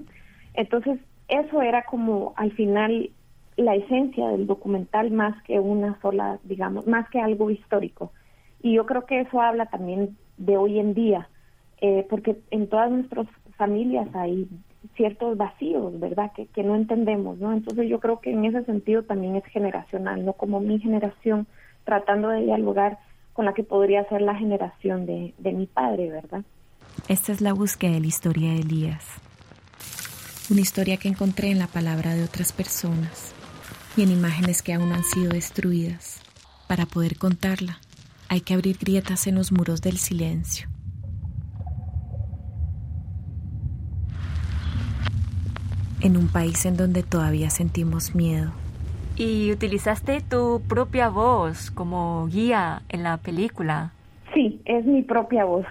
entonces 0.54 0.98
eso 1.28 1.62
era 1.62 1.84
como 1.84 2.34
al 2.34 2.50
final 2.50 3.10
la 3.56 3.76
esencia 3.76 4.26
del 4.26 4.48
documental 4.48 5.12
más 5.12 5.40
que 5.44 5.60
una 5.60 6.00
sola 6.00 6.40
digamos 6.42 6.84
más 6.88 7.08
que 7.10 7.20
algo 7.20 7.48
histórico 7.48 8.10
y 8.60 8.74
yo 8.74 8.86
creo 8.86 9.06
que 9.06 9.20
eso 9.20 9.40
habla 9.40 9.66
también 9.66 10.16
de 10.36 10.56
hoy 10.56 10.80
en 10.80 10.94
día 10.94 11.28
eh, 11.80 12.04
porque 12.10 12.38
en 12.50 12.66
todas 12.66 12.90
nuestras 12.90 13.28
familias 13.56 14.08
hay 14.14 14.48
ciertos 14.96 15.36
vacíos 15.36 15.98
verdad 15.98 16.32
que, 16.34 16.46
que 16.46 16.62
no 16.62 16.76
entendemos 16.76 17.38
no 17.38 17.52
entonces 17.52 17.88
yo 17.88 18.00
creo 18.00 18.20
que 18.20 18.30
en 18.30 18.44
ese 18.44 18.64
sentido 18.64 19.02
también 19.02 19.36
es 19.36 19.44
generacional 19.46 20.24
no 20.24 20.34
como 20.34 20.60
mi 20.60 20.78
generación 20.78 21.46
tratando 21.84 22.28
de 22.28 22.42
dialogar 22.42 22.98
con 23.34 23.44
la 23.44 23.52
que 23.52 23.64
podría 23.64 24.08
ser 24.08 24.22
la 24.22 24.36
generación 24.36 25.06
de, 25.06 25.34
de 25.38 25.52
mi 25.52 25.66
padre, 25.66 26.08
¿verdad? 26.08 26.42
Esta 27.08 27.32
es 27.32 27.40
la 27.40 27.52
búsqueda 27.52 27.92
de 27.92 28.00
la 28.00 28.06
historia 28.06 28.52
de 28.52 28.60
Elías. 28.60 29.04
Una 30.50 30.60
historia 30.60 30.96
que 30.96 31.08
encontré 31.08 31.50
en 31.50 31.58
la 31.58 31.66
palabra 31.66 32.14
de 32.14 32.22
otras 32.22 32.52
personas 32.52 33.34
y 33.96 34.02
en 34.02 34.12
imágenes 34.12 34.62
que 34.62 34.72
aún 34.72 34.92
han 34.92 35.04
sido 35.04 35.32
destruidas. 35.32 36.20
Para 36.68 36.86
poder 36.86 37.18
contarla, 37.18 37.78
hay 38.28 38.40
que 38.40 38.54
abrir 38.54 38.78
grietas 38.78 39.26
en 39.26 39.34
los 39.34 39.52
muros 39.52 39.82
del 39.82 39.98
silencio. 39.98 40.68
En 46.04 46.18
un 46.18 46.28
país 46.28 46.66
en 46.66 46.76
donde 46.76 47.02
todavía 47.02 47.48
sentimos 47.48 48.14
miedo. 48.14 48.52
Y 49.16 49.50
utilizaste 49.50 50.20
tu 50.20 50.60
propia 50.68 51.08
voz 51.08 51.70
como 51.70 52.26
guía 52.26 52.82
en 52.90 53.02
la 53.02 53.16
película. 53.16 53.92
Sí, 54.34 54.60
es 54.66 54.84
mi 54.84 55.00
propia 55.00 55.46
voz. 55.46 55.64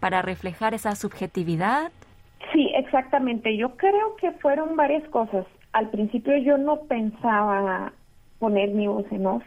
Para 0.00 0.20
reflejar 0.20 0.74
esa 0.74 0.94
subjetividad. 0.96 1.90
Sí, 2.52 2.70
exactamente. 2.74 3.56
Yo 3.56 3.74
creo 3.78 4.16
que 4.16 4.32
fueron 4.32 4.76
varias 4.76 5.08
cosas. 5.08 5.46
Al 5.72 5.88
principio 5.88 6.36
yo 6.36 6.58
no 6.58 6.80
pensaba 6.82 7.94
poner 8.38 8.68
mi 8.70 8.86
voz 8.86 9.06
en 9.10 9.26
off, 9.26 9.42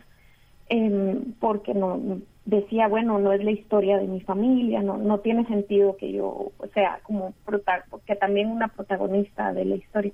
em, 0.70 1.34
porque 1.40 1.76
no 1.76 2.00
decía, 2.46 2.88
bueno, 2.88 3.20
no 3.20 3.32
es 3.32 3.44
la 3.44 3.52
historia 3.52 3.98
de 3.98 4.08
mi 4.08 4.22
familia, 4.22 4.82
no, 4.82 4.98
no 4.98 5.20
tiene 5.20 5.46
sentido 5.46 5.96
que 5.98 6.12
yo 6.12 6.52
sea 6.74 7.00
como 7.04 7.34
porque 7.46 8.16
también 8.16 8.50
una 8.50 8.68
protagonista 8.68 9.54
de 9.54 9.66
la 9.66 9.76
historia. 9.76 10.12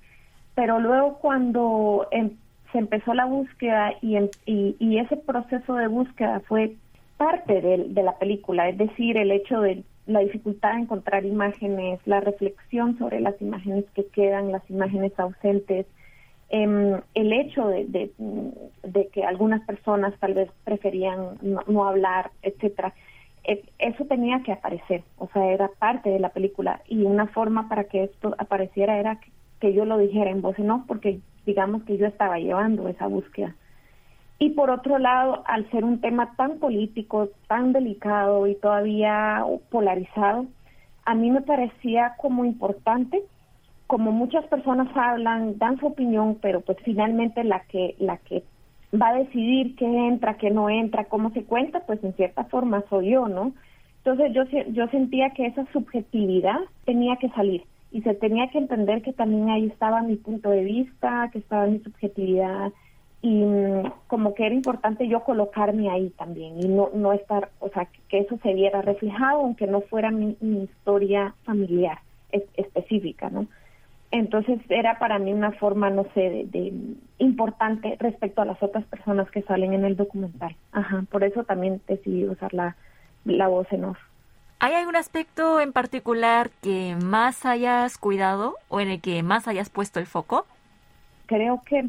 Pero 0.56 0.80
luego 0.80 1.18
cuando 1.20 2.08
em, 2.12 2.32
se 2.72 2.78
empezó 2.78 3.14
la 3.14 3.26
búsqueda 3.26 3.94
y, 4.02 4.18
y, 4.46 4.76
y, 4.80 5.00
ese 5.00 5.18
proceso 5.18 5.76
de 5.76 5.88
búsqueda 5.88 6.42
fue 6.42 6.76
parte 7.18 7.62
de, 7.62 7.86
de 7.90 8.04
la 8.04 8.18
película, 8.18 8.70
es 8.70 8.78
decir, 8.78 9.18
el 9.18 9.32
hecho 9.32 9.62
de 9.62 9.84
la 10.06 10.20
dificultad 10.20 10.74
de 10.74 10.82
encontrar 10.82 11.26
imágenes, 11.26 12.00
la 12.06 12.20
reflexión 12.20 12.98
sobre 12.98 13.20
las 13.20 13.40
imágenes 13.42 13.86
que 13.94 14.06
quedan, 14.08 14.52
las 14.52 14.68
imágenes 14.70 15.18
ausentes, 15.20 15.86
eh, 16.50 17.02
el 17.14 17.34
hecho 17.34 17.68
de, 17.68 18.12
de, 18.84 19.08
que 19.10 19.24
algunas 19.24 19.62
personas 19.66 20.14
tal 20.20 20.34
vez 20.34 20.50
preferían 20.64 21.38
no, 21.42 21.88
hablar, 21.88 22.32
etcétera, 22.42 22.94
eh, 23.44 23.64
eso 23.78 24.06
tenía 24.06 24.42
que 24.44 24.52
aparecer, 24.52 25.04
o 25.18 25.30
sea, 25.32 25.46
era 25.46 25.70
parte 25.80 26.10
de 26.10 26.20
la 26.20 26.30
película 26.30 26.82
y 26.88 27.04
una 27.04 27.28
forma 27.28 27.70
para 27.70 27.84
que 27.84 28.04
esto 28.04 28.36
apareciera 28.38 28.98
era 28.98 29.20
que, 29.60 29.74
yo 29.74 29.86
lo 29.86 29.98
dijera 29.98 30.32
en 30.32 30.42
voz 30.42 30.58
no, 30.58 30.86
porque 30.88 31.20
digamos 31.46 31.84
que 31.84 31.98
yo 31.98 32.08
estaba 32.08 32.40
llevando 32.40 32.88
esa 32.88 33.08
búsqueda. 33.08 33.56
Y 34.40 34.52
por 34.52 34.70
otro 34.70 35.00
lado, 35.00 35.44
al 35.48 35.70
ser 35.70 35.84
un 35.84 36.00
tema 36.00 36.34
tan 36.38 36.60
político, 36.60 37.30
tan 37.48 37.74
delicado 37.74 38.48
y 38.48 38.56
todavía 38.56 39.44
polarizado, 39.70 40.46
a 41.06 41.14
mí 41.14 41.30
me 41.30 41.42
parecía 41.42 42.16
como 42.18 42.46
importante 42.46 43.22
como 43.90 44.12
muchas 44.12 44.46
personas 44.46 44.88
hablan, 44.96 45.58
dan 45.58 45.80
su 45.80 45.88
opinión, 45.88 46.38
pero 46.40 46.62
pues 46.62 46.78
finalmente 46.86 47.44
la 47.44 47.62
que 47.62 47.96
la 47.98 48.18
que 48.18 48.44
va 48.94 49.08
a 49.10 49.16
decidir 49.16 49.76
qué 49.78 49.86
entra, 49.86 50.38
qué 50.38 50.52
no 50.52 50.70
entra, 50.70 51.06
cómo 51.06 51.32
se 51.32 51.44
cuenta, 51.44 51.80
pues 51.88 52.04
en 52.04 52.14
cierta 52.14 52.44
forma 52.44 52.84
soy 52.88 53.10
yo, 53.10 53.28
¿no? 53.28 53.52
Entonces 54.04 54.32
yo 54.32 54.44
yo 54.68 54.88
sentía 54.90 55.32
que 55.32 55.48
esa 55.48 55.66
subjetividad 55.74 56.60
tenía 56.86 57.16
que 57.16 57.30
salir 57.30 57.64
y 57.92 58.04
se 58.04 58.14
tenía 58.14 58.52
que 58.52 58.60
entender 58.60 59.02
que 59.02 59.12
también 59.12 59.50
ahí 59.50 59.66
estaba 59.66 60.04
mi 60.04 60.18
punto 60.18 60.52
de 60.52 60.64
vista, 60.66 61.32
que 61.34 61.40
estaba 61.40 61.66
mi 61.66 61.80
subjetividad 61.80 62.72
y 63.24 63.42
mm, 63.44 63.92
como 64.06 64.36
que 64.36 64.46
era 64.46 64.54
importante 64.54 65.08
yo 65.08 65.24
colocarme 65.24 65.90
ahí 65.90 66.12
también 66.12 66.60
y 66.60 66.68
no 66.68 66.92
no 66.94 67.12
estar, 67.14 67.50
o 67.60 67.70
sea, 67.70 67.88
que 68.08 68.20
eso 68.20 68.38
se 68.44 68.54
viera 68.54 68.84
reflejado 68.84 69.40
aunque 69.40 69.66
no 69.66 69.82
fuera 69.82 70.12
mi, 70.12 70.38
mi 70.42 70.66
historia 70.66 71.34
familiar 71.44 71.98
específica, 72.56 73.32
¿no? 73.32 73.48
Entonces 74.12 74.60
era 74.70 74.98
para 74.98 75.20
mí 75.20 75.34
una 75.34 75.52
forma, 75.52 75.90
no 75.90 76.06
sé, 76.16 76.48
de, 76.48 76.74
importante 77.20 77.96
respecto 78.00 78.42
a 78.42 78.46
las 78.46 78.62
otras 78.64 78.84
personas 78.86 79.30
que 79.30 79.44
salen 79.44 79.74
en 79.74 79.86
el 79.86 79.96
documental. 79.96 80.56
Ajá, 80.72 81.04
por 81.12 81.24
eso 81.24 81.44
también 81.44 81.82
decidí 81.88 82.26
usar 82.26 82.54
la, 82.54 82.76
la 83.26 83.48
voz 83.48 83.68
en 83.72 83.86
off. 83.86 83.98
¿Hay 84.60 84.74
algún 84.74 84.96
aspecto 84.96 85.62
en 85.62 85.72
particular 85.72 86.50
que 86.62 86.98
más 87.02 87.46
hayas 87.46 87.98
cuidado 87.98 88.56
o 88.68 88.82
en 88.82 88.90
el 88.90 89.00
que 89.00 89.22
más 89.24 89.48
hayas 89.48 89.70
puesto 89.70 90.00
el 90.00 90.06
foco? 90.06 90.46
Creo 91.28 91.62
que 91.66 91.86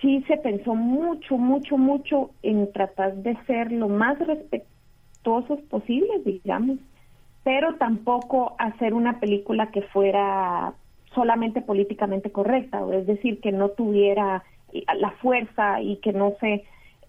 sí 0.00 0.24
se 0.26 0.36
pensó 0.38 0.74
mucho, 0.74 1.36
mucho, 1.36 1.76
mucho 1.76 2.30
en 2.42 2.72
tratar 2.72 3.14
de 3.16 3.36
ser 3.46 3.70
lo 3.70 3.88
más 3.88 4.18
respetuosos 4.18 5.60
posibles, 5.70 6.24
digamos, 6.24 6.78
pero 7.44 7.76
tampoco 7.76 8.56
hacer 8.58 8.94
una 8.94 9.20
película 9.20 9.70
que 9.70 9.82
fuera 9.82 10.74
solamente 11.14 11.62
políticamente 11.62 12.30
correcta, 12.30 12.84
o 12.84 12.92
es 12.92 13.06
decir, 13.06 13.40
que 13.40 13.52
no 13.52 13.70
tuviera 13.70 14.44
la 14.98 15.10
fuerza 15.12 15.80
y 15.80 15.96
que 15.96 16.12
no 16.12 16.34
se, 16.40 16.64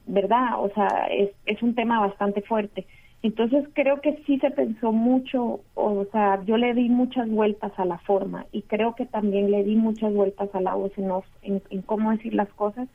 ¿verdad? 0.07 0.63
O 0.63 0.69
sea, 0.69 1.07
es, 1.11 1.31
es 1.45 1.61
un 1.61 1.75
tema 1.75 1.99
bastante 1.99 2.41
fuerte. 2.41 2.85
Entonces 3.21 3.67
creo 3.73 3.99
que 3.99 4.23
sí 4.25 4.39
se 4.39 4.49
pensó 4.49 4.93
mucho, 4.93 5.59
o 5.73 6.05
sea, 6.11 6.41
yo 6.45 6.55
le 6.55 6.73
di 6.73 6.87
muchas 6.87 7.29
vueltas 7.29 7.73
a 7.77 7.83
la 7.83 7.97
forma 7.97 8.45
y 8.53 8.61
creo 8.61 8.95
que 8.95 9.05
también 9.05 9.51
le 9.51 9.63
di 9.65 9.75
muchas 9.75 10.13
vueltas 10.13 10.49
a 10.55 10.61
la 10.61 10.73
voz 10.73 10.93
en, 10.97 11.11
en, 11.41 11.61
en 11.69 11.81
cómo 11.81 12.11
decir 12.11 12.33
las 12.33 12.47
cosas. 12.49 12.87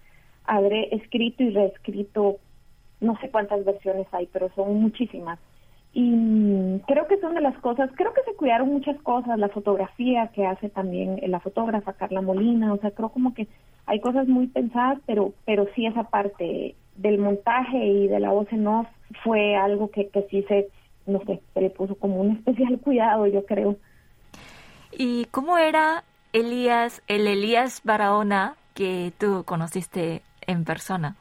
Habré 0.46 0.94
escrito 0.94 1.42
y 1.42 1.50
reescrito, 1.50 2.36
no 3.00 3.18
sé 3.20 3.28
cuántas 3.28 3.66
versiones 3.66 4.06
hay, 4.12 4.26
pero 4.32 4.50
son 4.54 4.80
muchísimas 4.80 5.38
y 5.94 6.00
creo 6.80 7.06
que 7.06 7.20
son 7.20 7.34
de 7.34 7.40
las 7.40 7.56
cosas, 7.58 7.90
creo 7.94 8.12
que 8.12 8.22
se 8.22 8.34
cuidaron 8.36 8.68
muchas 8.68 8.96
cosas, 9.02 9.38
la 9.38 9.48
fotografía 9.48 10.28
que 10.28 10.46
hace 10.46 10.68
también 10.68 11.20
la 11.26 11.40
fotógrafa 11.40 11.92
Carla 11.94 12.20
Molina, 12.20 12.72
o 12.72 12.78
sea, 12.78 12.90
creo 12.90 13.10
como 13.10 13.34
que 13.34 13.48
hay 13.86 14.00
cosas 14.00 14.28
muy 14.28 14.46
pensadas, 14.46 14.98
pero 15.06 15.32
pero 15.44 15.66
sí 15.74 15.86
esa 15.86 16.04
parte 16.04 16.74
del 16.96 17.18
montaje 17.18 17.78
y 17.78 18.08
de 18.08 18.20
la 18.20 18.30
voz 18.30 18.50
en 18.52 18.66
off 18.66 18.86
fue 19.22 19.56
algo 19.56 19.90
que, 19.90 20.08
que 20.08 20.22
sí 20.30 20.44
se, 20.48 20.68
no 21.06 21.20
sé, 21.26 21.40
se 21.52 21.60
le 21.60 21.70
puso 21.70 21.94
como 21.96 22.20
un 22.20 22.36
especial 22.36 22.78
cuidado, 22.78 23.26
yo 23.26 23.44
creo. 23.44 23.76
¿Y 24.92 25.26
cómo 25.26 25.58
era 25.58 26.04
Elías, 26.32 27.02
el 27.08 27.26
Elías 27.26 27.82
Barahona 27.84 28.54
que 28.74 29.12
tú 29.18 29.44
conociste 29.44 30.22
en 30.46 30.64
persona? 30.64 31.16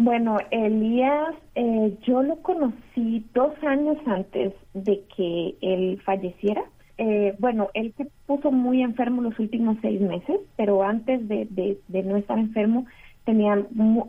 Bueno, 0.00 0.36
Elías, 0.52 1.34
eh, 1.56 1.92
yo 2.06 2.22
lo 2.22 2.36
conocí 2.36 3.26
dos 3.34 3.52
años 3.64 3.96
antes 4.06 4.54
de 4.72 5.02
que 5.16 5.56
él 5.60 6.00
falleciera. 6.04 6.62
Eh, 6.98 7.34
bueno, 7.40 7.66
él 7.74 7.92
se 7.96 8.06
puso 8.24 8.52
muy 8.52 8.80
enfermo 8.80 9.22
los 9.22 9.36
últimos 9.40 9.76
seis 9.82 10.00
meses, 10.00 10.38
pero 10.56 10.84
antes 10.84 11.26
de, 11.26 11.48
de, 11.88 12.02
no 12.04 12.16
estar 12.16 12.38
enfermo 12.38 12.86
tenía 13.24 13.60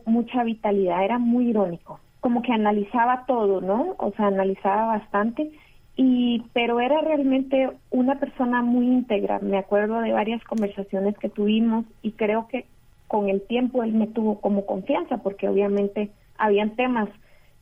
mucha 0.05 0.43
vitalidad, 0.43 1.03
era 1.03 1.17
muy 1.17 1.49
irónico, 1.49 1.99
como 2.19 2.43
que 2.43 2.53
analizaba 2.53 3.25
todo, 3.25 3.59
¿no? 3.59 3.95
O 3.97 4.11
sea, 4.11 4.27
analizaba 4.27 4.99
bastante, 4.99 5.49
y 5.95 6.43
pero 6.53 6.79
era 6.81 7.01
realmente 7.01 7.67
una 7.89 8.19
persona 8.19 8.61
muy 8.61 8.85
íntegra. 8.85 9.39
Me 9.39 9.57
acuerdo 9.57 10.01
de 10.01 10.11
varias 10.11 10.43
conversaciones 10.43 11.17
que 11.17 11.29
tuvimos 11.29 11.85
y 12.03 12.11
creo 12.11 12.47
que 12.47 12.67
con 13.09 13.27
el 13.27 13.41
tiempo 13.41 13.83
él 13.83 13.93
me 13.93 14.05
tuvo 14.05 14.39
como 14.39 14.67
confianza, 14.67 15.17
porque 15.17 15.49
obviamente 15.49 16.11
habían 16.37 16.75
temas 16.75 17.09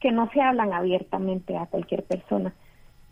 que 0.02 0.12
no 0.12 0.30
se 0.32 0.42
hablan 0.42 0.74
abiertamente 0.74 1.56
a 1.56 1.66
cualquier 1.68 2.04
persona. 2.04 2.54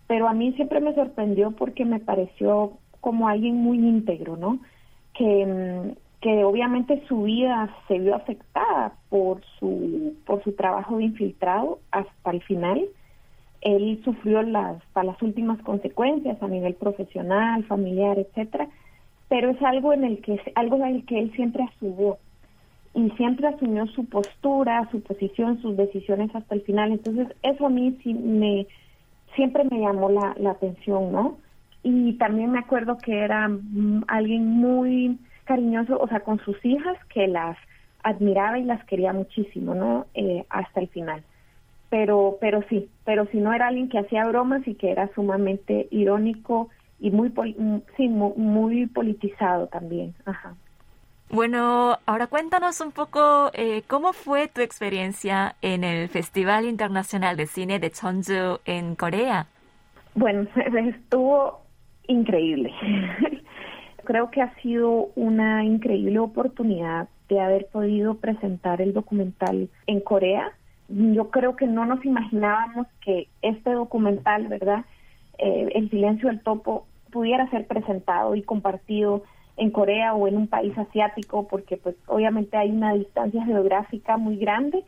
Pero 0.05 0.27
a 0.27 0.33
mí 0.33 0.51
siempre 0.53 0.81
me 0.81 0.93
sorprendió 0.93 1.51
porque 1.51 1.85
me 1.85 2.01
pareció 2.01 2.73
como 2.99 3.29
alguien 3.29 3.55
muy 3.55 3.77
íntegro, 3.77 4.35
¿no? 4.35 4.59
Que, 5.13 5.45
mm, 5.45 5.95
que 6.19 6.43
obviamente 6.43 7.03
su 7.07 7.23
vida 7.23 7.73
se 7.87 7.99
vio 7.99 8.15
afectada 8.15 8.93
por 9.09 9.41
su, 9.57 10.15
por 10.25 10.43
su 10.43 10.51
trabajo 10.53 10.97
de 10.97 11.05
infiltrado 11.05 11.79
hasta 11.91 12.31
el 12.31 12.43
final. 12.43 12.85
Él 13.61 14.01
sufrió 14.03 14.41
las, 14.41 14.83
para 14.91 15.07
las 15.07 15.21
últimas 15.21 15.61
consecuencias 15.61 16.41
a 16.43 16.47
nivel 16.49 16.75
profesional, 16.75 17.63
familiar, 17.63 18.19
etcétera, 18.19 18.67
pero 19.29 19.49
es 19.51 19.61
algo 19.61 19.93
en 19.93 20.03
el 20.03 20.21
que 20.21 20.39
algo 20.55 20.75
en 20.77 20.95
el 20.95 21.05
que 21.05 21.19
él 21.19 21.31
siempre 21.35 21.63
asumió 21.63 22.17
y 22.95 23.09
siempre 23.11 23.47
asumió 23.47 23.85
su 23.87 24.05
postura, 24.05 24.87
su 24.89 25.01
posición, 25.01 25.61
sus 25.61 25.75
decisiones 25.75 26.33
hasta 26.33 26.55
el 26.55 26.61
final. 26.61 26.93
Entonces, 26.93 27.27
eso 27.43 27.65
a 27.65 27.69
mí 27.69 27.97
sí 28.01 28.13
me, 28.13 28.67
siempre 29.35 29.65
me 29.65 29.81
llamó 29.81 30.09
la, 30.09 30.33
la 30.37 30.51
atención, 30.51 31.11
¿no? 31.11 31.37
Y 31.83 32.13
también 32.13 32.51
me 32.51 32.59
acuerdo 32.59 32.97
que 32.97 33.19
era 33.19 33.49
mm, 33.49 34.05
alguien 34.07 34.47
muy 34.47 35.19
cariñoso, 35.43 35.99
o 35.99 36.07
sea, 36.07 36.21
con 36.21 36.39
sus 36.39 36.63
hijas, 36.65 36.97
que 37.13 37.27
las 37.27 37.57
admiraba 38.01 38.57
y 38.59 38.63
las 38.63 38.83
quería 38.85 39.11
muchísimo, 39.11 39.75
¿no? 39.75 40.05
Eh, 40.13 40.45
hasta 40.49 40.79
el 40.79 40.87
final. 40.87 41.21
Pero, 41.89 42.37
pero 42.39 42.63
sí, 42.69 42.89
pero 43.03 43.25
si 43.27 43.37
no 43.37 43.53
era 43.53 43.67
alguien 43.67 43.89
que 43.89 43.99
hacía 43.99 44.25
bromas 44.25 44.67
y 44.67 44.75
que 44.75 44.91
era 44.91 45.09
sumamente 45.13 45.87
irónico 45.91 46.69
y 46.99 47.11
muy, 47.11 47.29
mm, 47.29 47.81
sí, 47.97 48.07
muy, 48.07 48.33
muy 48.37 48.87
politizado 48.87 49.67
también. 49.67 50.15
Ajá. 50.25 50.55
Bueno, 51.29 51.97
ahora 52.05 52.27
cuéntanos 52.27 52.79
un 52.81 52.91
poco 52.91 53.49
eh, 53.53 53.81
cómo 53.87 54.13
fue 54.13 54.47
tu 54.47 54.61
experiencia 54.61 55.55
en 55.61 55.83
el 55.83 56.07
Festival 56.07 56.65
Internacional 56.65 57.35
de 57.35 57.47
Cine 57.47 57.79
de 57.79 57.89
Cheonju 57.89 58.59
en 58.65 58.95
Corea. 58.95 59.47
Bueno, 60.13 60.47
estuvo 60.55 61.61
increíble. 62.07 62.71
Creo 64.03 64.29
que 64.29 64.41
ha 64.41 64.53
sido 64.61 65.09
una 65.15 65.65
increíble 65.65 66.19
oportunidad 66.19 67.09
de 67.27 67.39
haber 67.39 67.65
podido 67.67 68.15
presentar 68.15 68.79
el 68.79 68.93
documental 68.93 69.67
en 69.87 69.99
Corea. 69.99 70.51
Yo 70.89 71.31
creo 71.31 71.55
que 71.55 71.65
no 71.65 71.87
nos 71.87 72.05
imaginábamos 72.05 72.85
que 73.03 73.27
este 73.41 73.71
documental, 73.71 74.47
¿verdad? 74.47 74.85
Eh, 75.39 75.69
el 75.73 75.89
silencio 75.89 76.29
del 76.29 76.41
topo 76.41 76.85
pudiera 77.11 77.49
ser 77.49 77.65
presentado 77.65 78.35
y 78.35 78.43
compartido 78.43 79.23
en 79.57 79.71
Corea 79.71 80.13
o 80.13 80.27
en 80.27 80.37
un 80.37 80.47
país 80.47 80.77
asiático, 80.77 81.47
porque 81.47 81.77
pues 81.77 81.95
obviamente 82.07 82.57
hay 82.57 82.71
una 82.71 82.93
distancia 82.93 83.43
geográfica 83.45 84.17
muy 84.17 84.37
grande, 84.37 84.83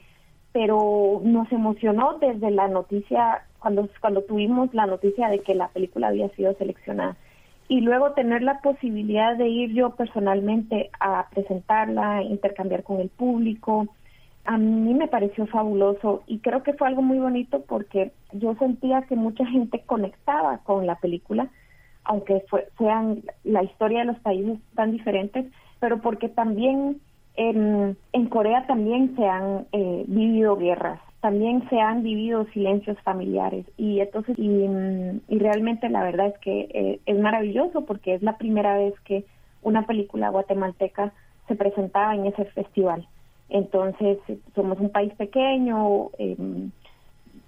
pero 0.52 1.22
nos 1.24 1.52
emocionó 1.52 2.18
desde 2.20 2.52
la 2.52 2.68
noticia, 2.68 3.46
cuando, 3.60 3.90
cuando 4.02 4.24
tuvimos 4.24 4.74
la 4.74 4.86
noticia 4.86 5.30
de 5.30 5.40
que 5.40 5.56
la 5.56 5.68
película 5.70 6.08
había 6.08 6.30
sido 6.30 6.54
seleccionada. 6.56 7.16
Y 7.70 7.82
luego 7.82 8.14
tener 8.14 8.44
la 8.44 8.62
posibilidad 8.62 9.36
de 9.36 9.48
ir 9.48 9.74
yo 9.74 9.92
personalmente 9.92 10.90
a 11.00 11.28
presentarla, 11.30 12.24
intercambiar 12.24 12.84
con 12.84 13.02
el 13.02 13.10
público, 13.10 13.88
a 14.48 14.58
mí 14.58 14.94
me 14.94 15.10
pareció 15.10 15.46
fabuloso 15.46 16.24
y 16.26 16.40
creo 16.40 16.64
que 16.64 16.74
fue 16.74 16.88
algo 16.88 17.02
muy 17.02 17.20
bonito 17.20 17.64
porque 17.68 18.14
yo 18.32 18.56
sentía 18.56 19.02
que 19.02 19.18
mucha 19.18 19.46
gente 19.46 19.84
conectaba 19.86 20.60
con 20.60 20.88
la 20.88 20.96
película, 20.96 21.50
aunque 22.08 22.44
fue, 22.50 22.68
sean 22.78 23.22
la 23.44 23.64
historia 23.64 24.00
de 24.00 24.06
los 24.06 24.20
países 24.20 24.60
tan 24.76 24.92
diferentes, 24.92 25.46
pero 25.80 26.02
porque 26.02 26.30
también 26.30 27.00
en, 27.36 27.96
en 28.14 28.26
Corea 28.28 28.66
también 28.66 29.16
se 29.16 29.26
han 29.26 29.68
eh, 29.72 30.06
vivido 30.08 30.58
guerras, 30.58 31.00
también 31.22 31.68
se 31.70 31.80
han 31.80 32.04
vivido 32.04 32.46
silencios 32.54 32.98
familiares 33.02 33.66
y 33.78 34.00
entonces 34.00 34.38
y, 34.40 34.66
y 35.28 35.40
realmente 35.40 35.90
la 35.90 36.04
verdad 36.04 36.28
es 36.28 36.40
que 36.40 36.68
eh, 36.74 37.00
es 37.06 37.20
maravilloso 37.20 37.86
porque 37.86 38.16
es 38.16 38.24
la 38.24 38.38
primera 38.38 38.78
vez 38.78 38.94
que 39.02 39.26
una 39.62 39.86
película 39.86 40.30
guatemalteca 40.30 41.14
se 41.48 41.56
presentaba 41.56 42.16
en 42.16 42.26
ese 42.26 42.46
festival. 42.46 43.08
Entonces, 43.50 44.18
somos 44.56 44.78
un 44.80 44.90
país 44.90 45.14
pequeño, 45.16 46.10
eh, 46.18 46.36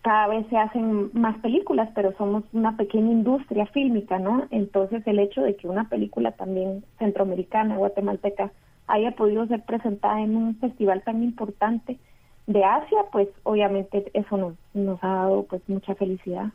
cada 0.02 0.28
vez 0.28 0.48
se 0.50 0.58
hacen 0.58 1.10
más 1.14 1.38
películas, 1.40 1.90
pero 1.94 2.14
somos 2.18 2.44
una 2.54 2.78
pequeña 2.78 3.12
industria 3.12 3.66
fílmica, 3.68 4.18
¿no? 4.18 4.48
Entonces, 4.52 5.06
el 5.06 5.20
hecho 5.20 5.42
de 5.42 5.56
que 5.56 5.68
una 5.68 5.90
película 5.90 6.32
también 6.32 6.84
centroamericana, 7.00 7.78
guatemalteca, 7.78 8.52
haya 8.88 9.12
podido 9.12 9.46
ser 9.48 9.62
presentada 9.64 10.22
en 10.22 10.36
un 10.36 10.56
festival 10.56 11.04
tan 11.04 11.24
importante 11.24 12.00
de 12.48 12.64
Asia, 12.64 13.00
pues 13.12 13.28
obviamente 13.44 14.10
eso 14.14 14.38
nos, 14.38 14.56
nos 14.74 15.04
ha 15.04 15.08
dado 15.08 15.44
pues 15.44 15.62
mucha 15.68 15.94
felicidad. 15.96 16.48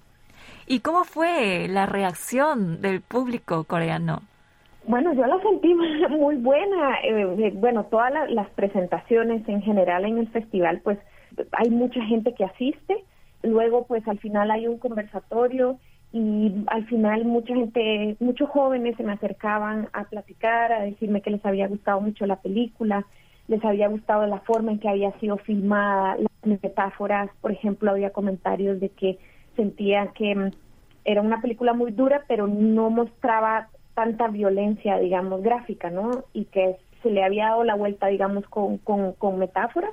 ¿Y 0.67 0.81
cómo 0.81 1.05
fue 1.05 1.69
la 1.69 1.87
reacción 1.87 2.81
del 2.81 3.01
público 3.01 3.65
coreano? 3.65 4.23
Bueno, 4.87 5.15
yo 5.15 5.27
la 5.27 5.41
sentí 5.41 5.75
muy 6.11 6.37
buena. 6.37 6.97
Eh, 7.05 7.53
bueno, 7.55 7.85
todas 7.85 8.13
las 8.31 8.49
presentaciones 8.51 9.49
en 9.49 9.63
general 9.63 10.05
en 10.05 10.19
el 10.19 10.29
festival, 10.29 10.81
pues 10.83 10.99
hay 11.53 11.71
mucha 11.71 12.03
gente 12.05 12.35
que 12.35 12.45
asiste. 12.45 13.05
Luego, 13.45 13.87
pues 13.87 14.07
al 14.09 14.19
final 14.19 14.51
hay 14.51 14.67
un 14.67 14.79
conversatorio 14.79 15.79
y 16.13 16.65
al 16.69 16.87
final 16.87 17.25
mucha 17.25 17.55
gente, 17.55 18.17
muchos 18.21 18.49
jóvenes 18.51 18.97
se 18.97 19.03
me 19.03 19.13
acercaban 19.13 19.89
a 19.93 20.05
platicar, 20.05 20.73
a 20.73 20.83
decirme 20.83 21.23
que 21.23 21.31
les 21.31 21.45
había 21.45 21.69
gustado 21.69 22.01
mucho 22.01 22.27
la 22.27 22.41
película, 22.41 23.07
les 23.49 23.65
había 23.65 23.89
gustado 23.89 24.27
la 24.27 24.41
forma 24.41 24.73
en 24.73 24.79
que 24.79 24.89
había 24.89 25.13
sido 25.19 25.37
filmada, 25.39 26.17
las 26.17 26.63
metáforas, 26.63 27.31
por 27.41 27.53
ejemplo, 27.53 27.91
había 27.91 28.11
comentarios 28.11 28.81
de 28.81 28.89
que 28.91 29.19
sentían 29.57 30.13
que 30.13 30.35
mm, 30.35 30.51
era 31.05 31.21
una 31.21 31.41
película 31.41 31.75
muy 31.75 31.93
dura, 31.93 32.25
pero 32.27 32.47
no 32.47 32.91
mostraba 32.91 33.69
tanta 33.95 34.29
violencia, 34.29 34.99
digamos, 34.99 35.43
gráfica, 35.43 35.91
¿no? 35.91 36.25
Y 36.33 36.47
que 36.47 36.77
se 37.03 37.11
le 37.11 37.23
había 37.23 37.47
dado 37.47 37.65
la 37.65 37.75
vuelta, 37.75 38.09
digamos, 38.09 38.45
con, 38.49 38.79
con, 38.79 39.39
metáforas. 39.39 39.93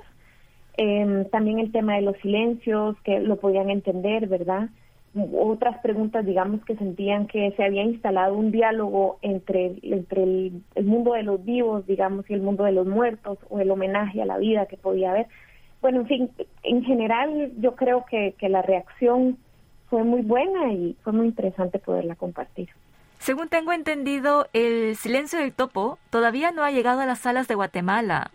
Em, 0.76 1.26
también 1.26 1.58
el 1.58 1.70
tema 1.70 1.96
de 1.96 2.02
los 2.02 2.16
silencios, 2.18 2.96
que 3.04 3.20
lo 3.20 3.36
podían 3.36 3.68
entender, 3.68 4.26
¿verdad? 4.26 4.70
Otras 5.14 5.78
preguntas, 5.80 6.24
digamos, 6.24 6.64
que 6.64 6.76
sentían 6.76 7.26
que 7.26 7.52
se 7.52 7.64
había 7.64 7.82
instalado 7.82 8.34
un 8.34 8.50
diálogo 8.50 9.18
entre, 9.20 9.74
entre 9.82 10.22
el, 10.22 10.62
mundo 10.84 11.12
de 11.12 11.22
los 11.22 11.44
vivos, 11.44 11.86
digamos, 11.86 12.28
y 12.30 12.32
el 12.32 12.40
mundo 12.40 12.64
de 12.64 12.72
los 12.72 12.86
muertos, 12.86 13.38
o 13.50 13.60
el 13.60 13.70
homenaje 13.70 14.22
a 14.22 14.26
la 14.26 14.38
vida 14.38 14.66
que 14.66 14.78
podía 14.78 15.10
haber. 15.10 15.26
Bueno, 15.82 16.00
en 16.00 16.06
fin, 16.06 16.30
en 16.62 16.82
general 16.84 17.52
yo 17.58 17.76
creo 17.76 18.06
que, 18.08 18.34
que 18.38 18.48
la 18.48 18.62
reacción 18.62 19.36
fue 19.90 20.04
muy 20.04 20.22
buena 20.22 20.72
y 20.72 20.96
fue 21.02 21.12
muy 21.12 21.26
interesante 21.26 21.78
poderla 21.78 22.14
compartir. 22.14 22.70
Según 23.18 23.48
tengo 23.48 23.72
entendido, 23.72 24.48
el 24.54 24.96
silencio 24.96 25.38
del 25.38 25.52
topo 25.52 25.98
todavía 26.08 26.50
no 26.50 26.64
ha 26.64 26.70
llegado 26.70 27.00
a 27.02 27.06
las 27.06 27.18
salas 27.18 27.46
de 27.46 27.54
Guatemala. 27.54 28.30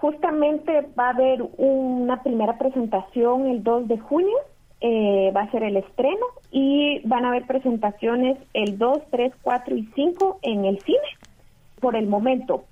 Justamente 0.00 0.86
va 0.98 1.06
a 1.06 1.10
haber 1.10 1.42
una 1.56 2.22
primera 2.22 2.56
presentación 2.56 3.46
el 3.46 3.64
2 3.64 3.88
de 3.88 3.98
junio, 3.98 4.36
eh, 4.80 5.32
va 5.36 5.42
a 5.42 5.50
ser 5.50 5.64
el 5.64 5.76
estreno 5.76 6.24
y 6.52 7.00
van 7.04 7.24
a 7.24 7.28
haber 7.28 7.46
presentaciones 7.46 8.38
el 8.54 8.78
2, 8.78 8.98
3, 9.10 9.32
4 9.42 9.76
y 9.76 9.88
5 9.94 10.38
en 10.42 10.64
el 10.66 10.78
cine 10.82 10.98
por 11.80 11.96
el 11.96 12.06
momento. 12.06 12.64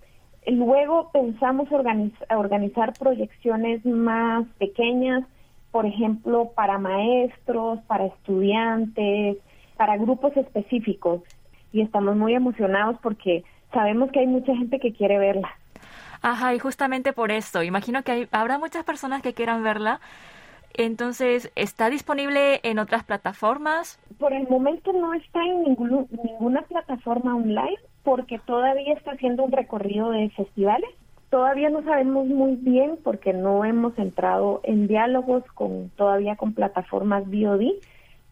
Luego 0.46 1.10
pensamos 1.12 1.68
organizar 1.72 2.92
proyecciones 2.96 3.84
más 3.84 4.46
pequeñas, 4.58 5.24
por 5.72 5.84
ejemplo, 5.84 6.52
para 6.54 6.78
maestros, 6.78 7.80
para 7.88 8.06
estudiantes, 8.06 9.38
para 9.76 9.96
grupos 9.96 10.36
específicos 10.36 11.22
y 11.72 11.82
estamos 11.82 12.16
muy 12.16 12.34
emocionados 12.34 12.96
porque 13.02 13.42
sabemos 13.72 14.12
que 14.12 14.20
hay 14.20 14.28
mucha 14.28 14.54
gente 14.56 14.78
que 14.78 14.92
quiere 14.92 15.18
verla. 15.18 15.50
Ajá, 16.28 16.52
y 16.56 16.58
justamente 16.58 17.12
por 17.12 17.30
esto, 17.30 17.62
imagino 17.62 18.02
que 18.02 18.10
hay, 18.10 18.28
habrá 18.32 18.58
muchas 18.58 18.82
personas 18.82 19.22
que 19.22 19.32
quieran 19.32 19.62
verla. 19.62 20.00
Entonces, 20.74 21.52
¿está 21.54 21.88
disponible 21.88 22.58
en 22.64 22.80
otras 22.80 23.04
plataformas? 23.04 24.00
Por 24.18 24.32
el 24.32 24.48
momento 24.48 24.92
no 24.92 25.14
está 25.14 25.40
en 25.44 25.62
ninguna 25.62 26.62
plataforma 26.62 27.36
online 27.36 27.78
porque 28.02 28.40
todavía 28.40 28.94
está 28.94 29.12
haciendo 29.12 29.44
un 29.44 29.52
recorrido 29.52 30.10
de 30.10 30.28
festivales. 30.30 30.90
Todavía 31.30 31.70
no 31.70 31.84
sabemos 31.84 32.26
muy 32.26 32.56
bien 32.56 32.98
porque 33.04 33.32
no 33.32 33.64
hemos 33.64 33.96
entrado 33.96 34.62
en 34.64 34.88
diálogos 34.88 35.44
con 35.54 35.90
todavía 35.90 36.34
con 36.34 36.54
plataformas 36.54 37.22
VOD 37.28 37.70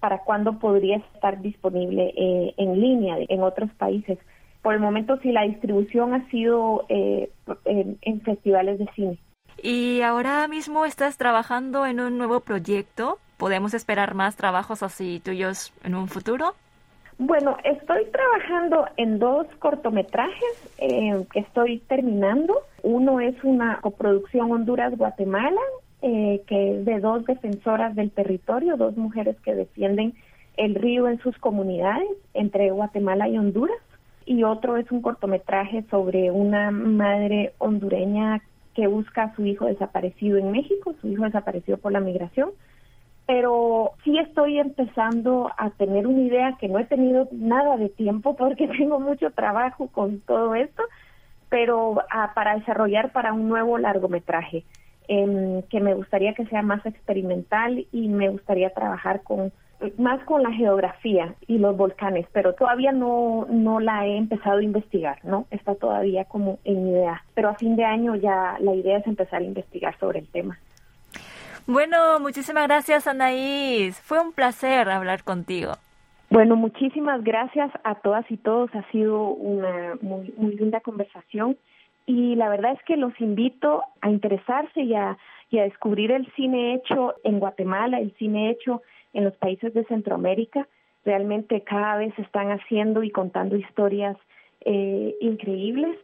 para 0.00 0.18
cuándo 0.18 0.59
podría 0.59 0.96
estar 0.96 1.40
disponible 1.40 2.12
eh, 2.16 2.54
en 2.57 2.80
línea 2.80 3.18
en 3.20 3.44
otros 3.44 3.70
países. 3.74 4.18
Por 4.64 4.72
el 4.72 4.81
momento, 4.81 5.18
sí, 5.18 5.31
la 5.31 5.42
distribución 5.42 6.14
ha 6.14 6.27
sido 6.31 6.87
eh, 6.88 7.29
en, 7.66 8.20
festivales 8.22 8.79
de 8.79 8.88
cine. 8.94 9.18
Y 9.62 10.00
ahora 10.00 10.48
mismo 10.48 10.87
estás 10.87 11.18
trabajando 11.18 11.85
en 11.85 12.00
un 12.00 12.16
nuevo 12.16 12.40
proyecto. 12.40 13.18
¿Podemos 13.37 13.74
esperar 13.74 14.14
más 14.14 14.37
trabajos 14.37 14.83
así 14.83 15.20
tuyos 15.22 15.74
en 15.85 15.94
un 15.94 16.09
futuro? 16.09 16.55
Bueno, 17.18 17.59
estoy 17.62 18.07
trabajando 18.07 18.88
en 18.96 19.18
dos 19.18 19.46
cortometrajes 19.59 20.74
eh, 20.79 21.27
que 21.31 21.40
estoy 21.40 21.81
terminando. 21.81 22.62
Uno 22.83 23.20
es 23.20 23.35
una 23.44 23.83
coproducción 23.83 24.50
Honduras-Guatemala 24.50 25.61
eh, 26.00 26.42
que 26.46 26.79
es 26.79 26.87
de 26.87 27.00
dos 27.00 27.27
defensoras 27.27 27.94
del 27.94 28.11
territorio, 28.12 28.79
dos 28.79 28.96
mujeres 28.96 29.37
que 29.40 29.55
defienden 29.55 30.14
el 30.57 30.74
río 30.74 31.07
en 31.07 31.18
sus 31.18 31.37
comunidades 31.37 32.09
entre 32.33 32.70
Guatemala 32.70 33.29
y 33.29 33.37
Honduras. 33.37 33.77
Y 34.27 34.43
otro 34.45 34.77
es 34.77 34.91
un 34.91 35.03
cortometraje 35.03 35.85
sobre 35.91 36.31
una 36.31 36.71
madre 36.71 37.53
hondureña 37.59 38.41
que 38.75 38.87
busca 38.87 39.25
a 39.25 39.37
su 39.37 39.45
hijo 39.47 39.67
desaparecido 39.67 40.39
en 40.39 40.51
México, 40.51 40.95
su 41.01 41.09
hijo 41.09 41.25
desaparecido 41.25 41.79
por 41.79 41.93
la 41.93 42.01
migración. 42.01 42.51
Pero 43.27 43.93
sí 44.03 44.19
estoy 44.19 44.59
empezando 44.59 45.51
a 45.57 45.71
tener 45.71 46.07
una 46.07 46.21
idea 46.21 46.57
que 46.61 46.69
no 46.69 46.79
he 46.79 46.85
tenido 46.85 47.29
nada 47.33 47.77
de 47.77 47.89
tiempo 47.89 48.37
porque 48.37 48.69
tengo 48.79 49.01
mucho 49.01 49.31
trabajo 49.31 49.89
con 49.89 50.21
todo 50.21 50.55
esto, 50.55 50.83
pero 51.49 52.03
ah, 52.11 52.33
para 52.35 52.57
desarrollar 52.57 53.13
para 53.13 53.33
un 53.33 53.49
nuevo 53.49 53.79
largometraje 53.79 54.65
que 55.07 55.81
me 55.81 55.95
gustaría 55.95 56.33
que 56.33 56.47
sea 56.47 56.63
más 56.63 56.85
experimental 56.87 57.87
y 57.93 58.09
me 58.09 58.31
gustaría 58.31 58.71
trabajar 58.71 59.23
con 59.23 59.53
más 59.99 60.23
con 60.25 60.43
la 60.43 60.53
geografía 60.53 61.35
y 61.47 61.59
los 61.59 61.77
volcanes, 61.77 62.27
pero 62.33 62.55
todavía 62.55 62.93
no, 62.93 63.47
no 63.51 63.81
la 63.81 64.07
he 64.07 64.17
empezado 64.17 64.59
a 64.59 64.63
investigar, 64.63 65.19
¿no? 65.25 65.47
Está 65.51 65.75
todavía 65.75 66.25
como 66.25 66.59
en 66.65 66.89
idea, 66.89 67.25
pero 67.35 67.49
a 67.49 67.55
fin 67.55 67.77
de 67.77 67.85
año 67.85 68.15
ya 68.15 68.57
la 68.61 68.75
idea 68.75 68.99
es 68.99 69.07
empezar 69.07 69.43
a 69.43 69.45
investigar 69.45 69.99
sobre 69.99 70.21
el 70.21 70.29
tema. 70.29 70.59
Bueno, 71.67 72.21
muchísimas 72.21 72.67
gracias 72.67 73.07
Anaís, 73.07 74.01
fue 74.01 74.21
un 74.21 74.33
placer 74.33 74.89
hablar 74.89 75.25
contigo. 75.25 75.73
Bueno, 76.31 76.57
muchísimas 76.57 77.23
gracias 77.23 77.71
a 77.85 77.95
todas 77.97 78.29
y 78.31 78.37
todos, 78.37 78.75
ha 78.75 78.83
sido 78.91 79.29
una 79.29 79.95
muy, 80.01 80.35
muy 80.37 80.57
linda 80.57 80.81
conversación 80.81 81.57
y 82.07 82.35
la 82.35 82.49
verdad 82.49 82.73
es 82.73 82.83
que 82.85 82.97
los 82.97 83.19
invito 83.21 83.83
a 84.01 84.11
interesarse 84.11 84.83
y 84.83 84.95
a, 84.95 85.17
y 85.51 85.59
a 85.59 85.65
descubrir 85.65 86.11
el 86.11 86.31
cine 86.35 86.75
hecho 86.75 87.15
en 87.25 87.39
Guatemala, 87.39 87.99
el 87.99 88.15
cine 88.17 88.51
hecho 88.51 88.83
en 89.14 89.24
los 89.24 89.35
países 89.37 89.72
de 89.72 89.85
Centroamérica. 89.85 90.68
Realmente 91.05 91.62
cada 91.62 91.96
vez 91.96 92.12
están 92.18 92.50
haciendo 92.50 93.03
y 93.03 93.11
contando 93.11 93.57
historias 93.57 94.16
eh, 94.64 95.14
increíbles. 95.20 95.96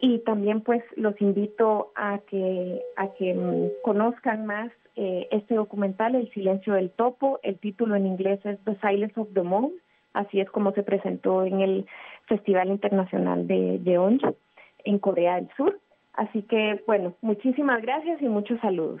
Y 0.00 0.20
también 0.20 0.60
pues 0.60 0.82
los 0.96 1.20
invito 1.20 1.90
a 1.96 2.18
que 2.30 2.80
a 2.96 3.08
que 3.14 3.34
mm, 3.34 3.82
conozcan 3.82 4.46
más 4.46 4.70
eh, 4.94 5.26
este 5.32 5.54
documental 5.54 6.14
El 6.14 6.30
silencio 6.30 6.74
del 6.74 6.90
topo. 6.90 7.40
El 7.42 7.58
título 7.58 7.96
en 7.96 8.06
inglés 8.06 8.38
es 8.44 8.58
The 8.64 8.76
Silence 8.80 9.18
of 9.18 9.28
the 9.34 9.42
Moon. 9.42 9.72
Así 10.12 10.40
es 10.40 10.48
como 10.50 10.72
se 10.72 10.82
presentó 10.82 11.44
en 11.44 11.60
el 11.60 11.86
Festival 12.26 12.68
Internacional 12.68 13.46
de 13.46 13.80
Jeonju 13.84 14.36
en 14.84 14.98
Corea 14.98 15.36
del 15.36 15.48
Sur. 15.56 15.78
Así 16.12 16.42
que 16.42 16.82
bueno 16.86 17.14
muchísimas 17.20 17.82
gracias 17.82 18.22
y 18.22 18.28
muchos 18.28 18.60
saludos 18.60 19.00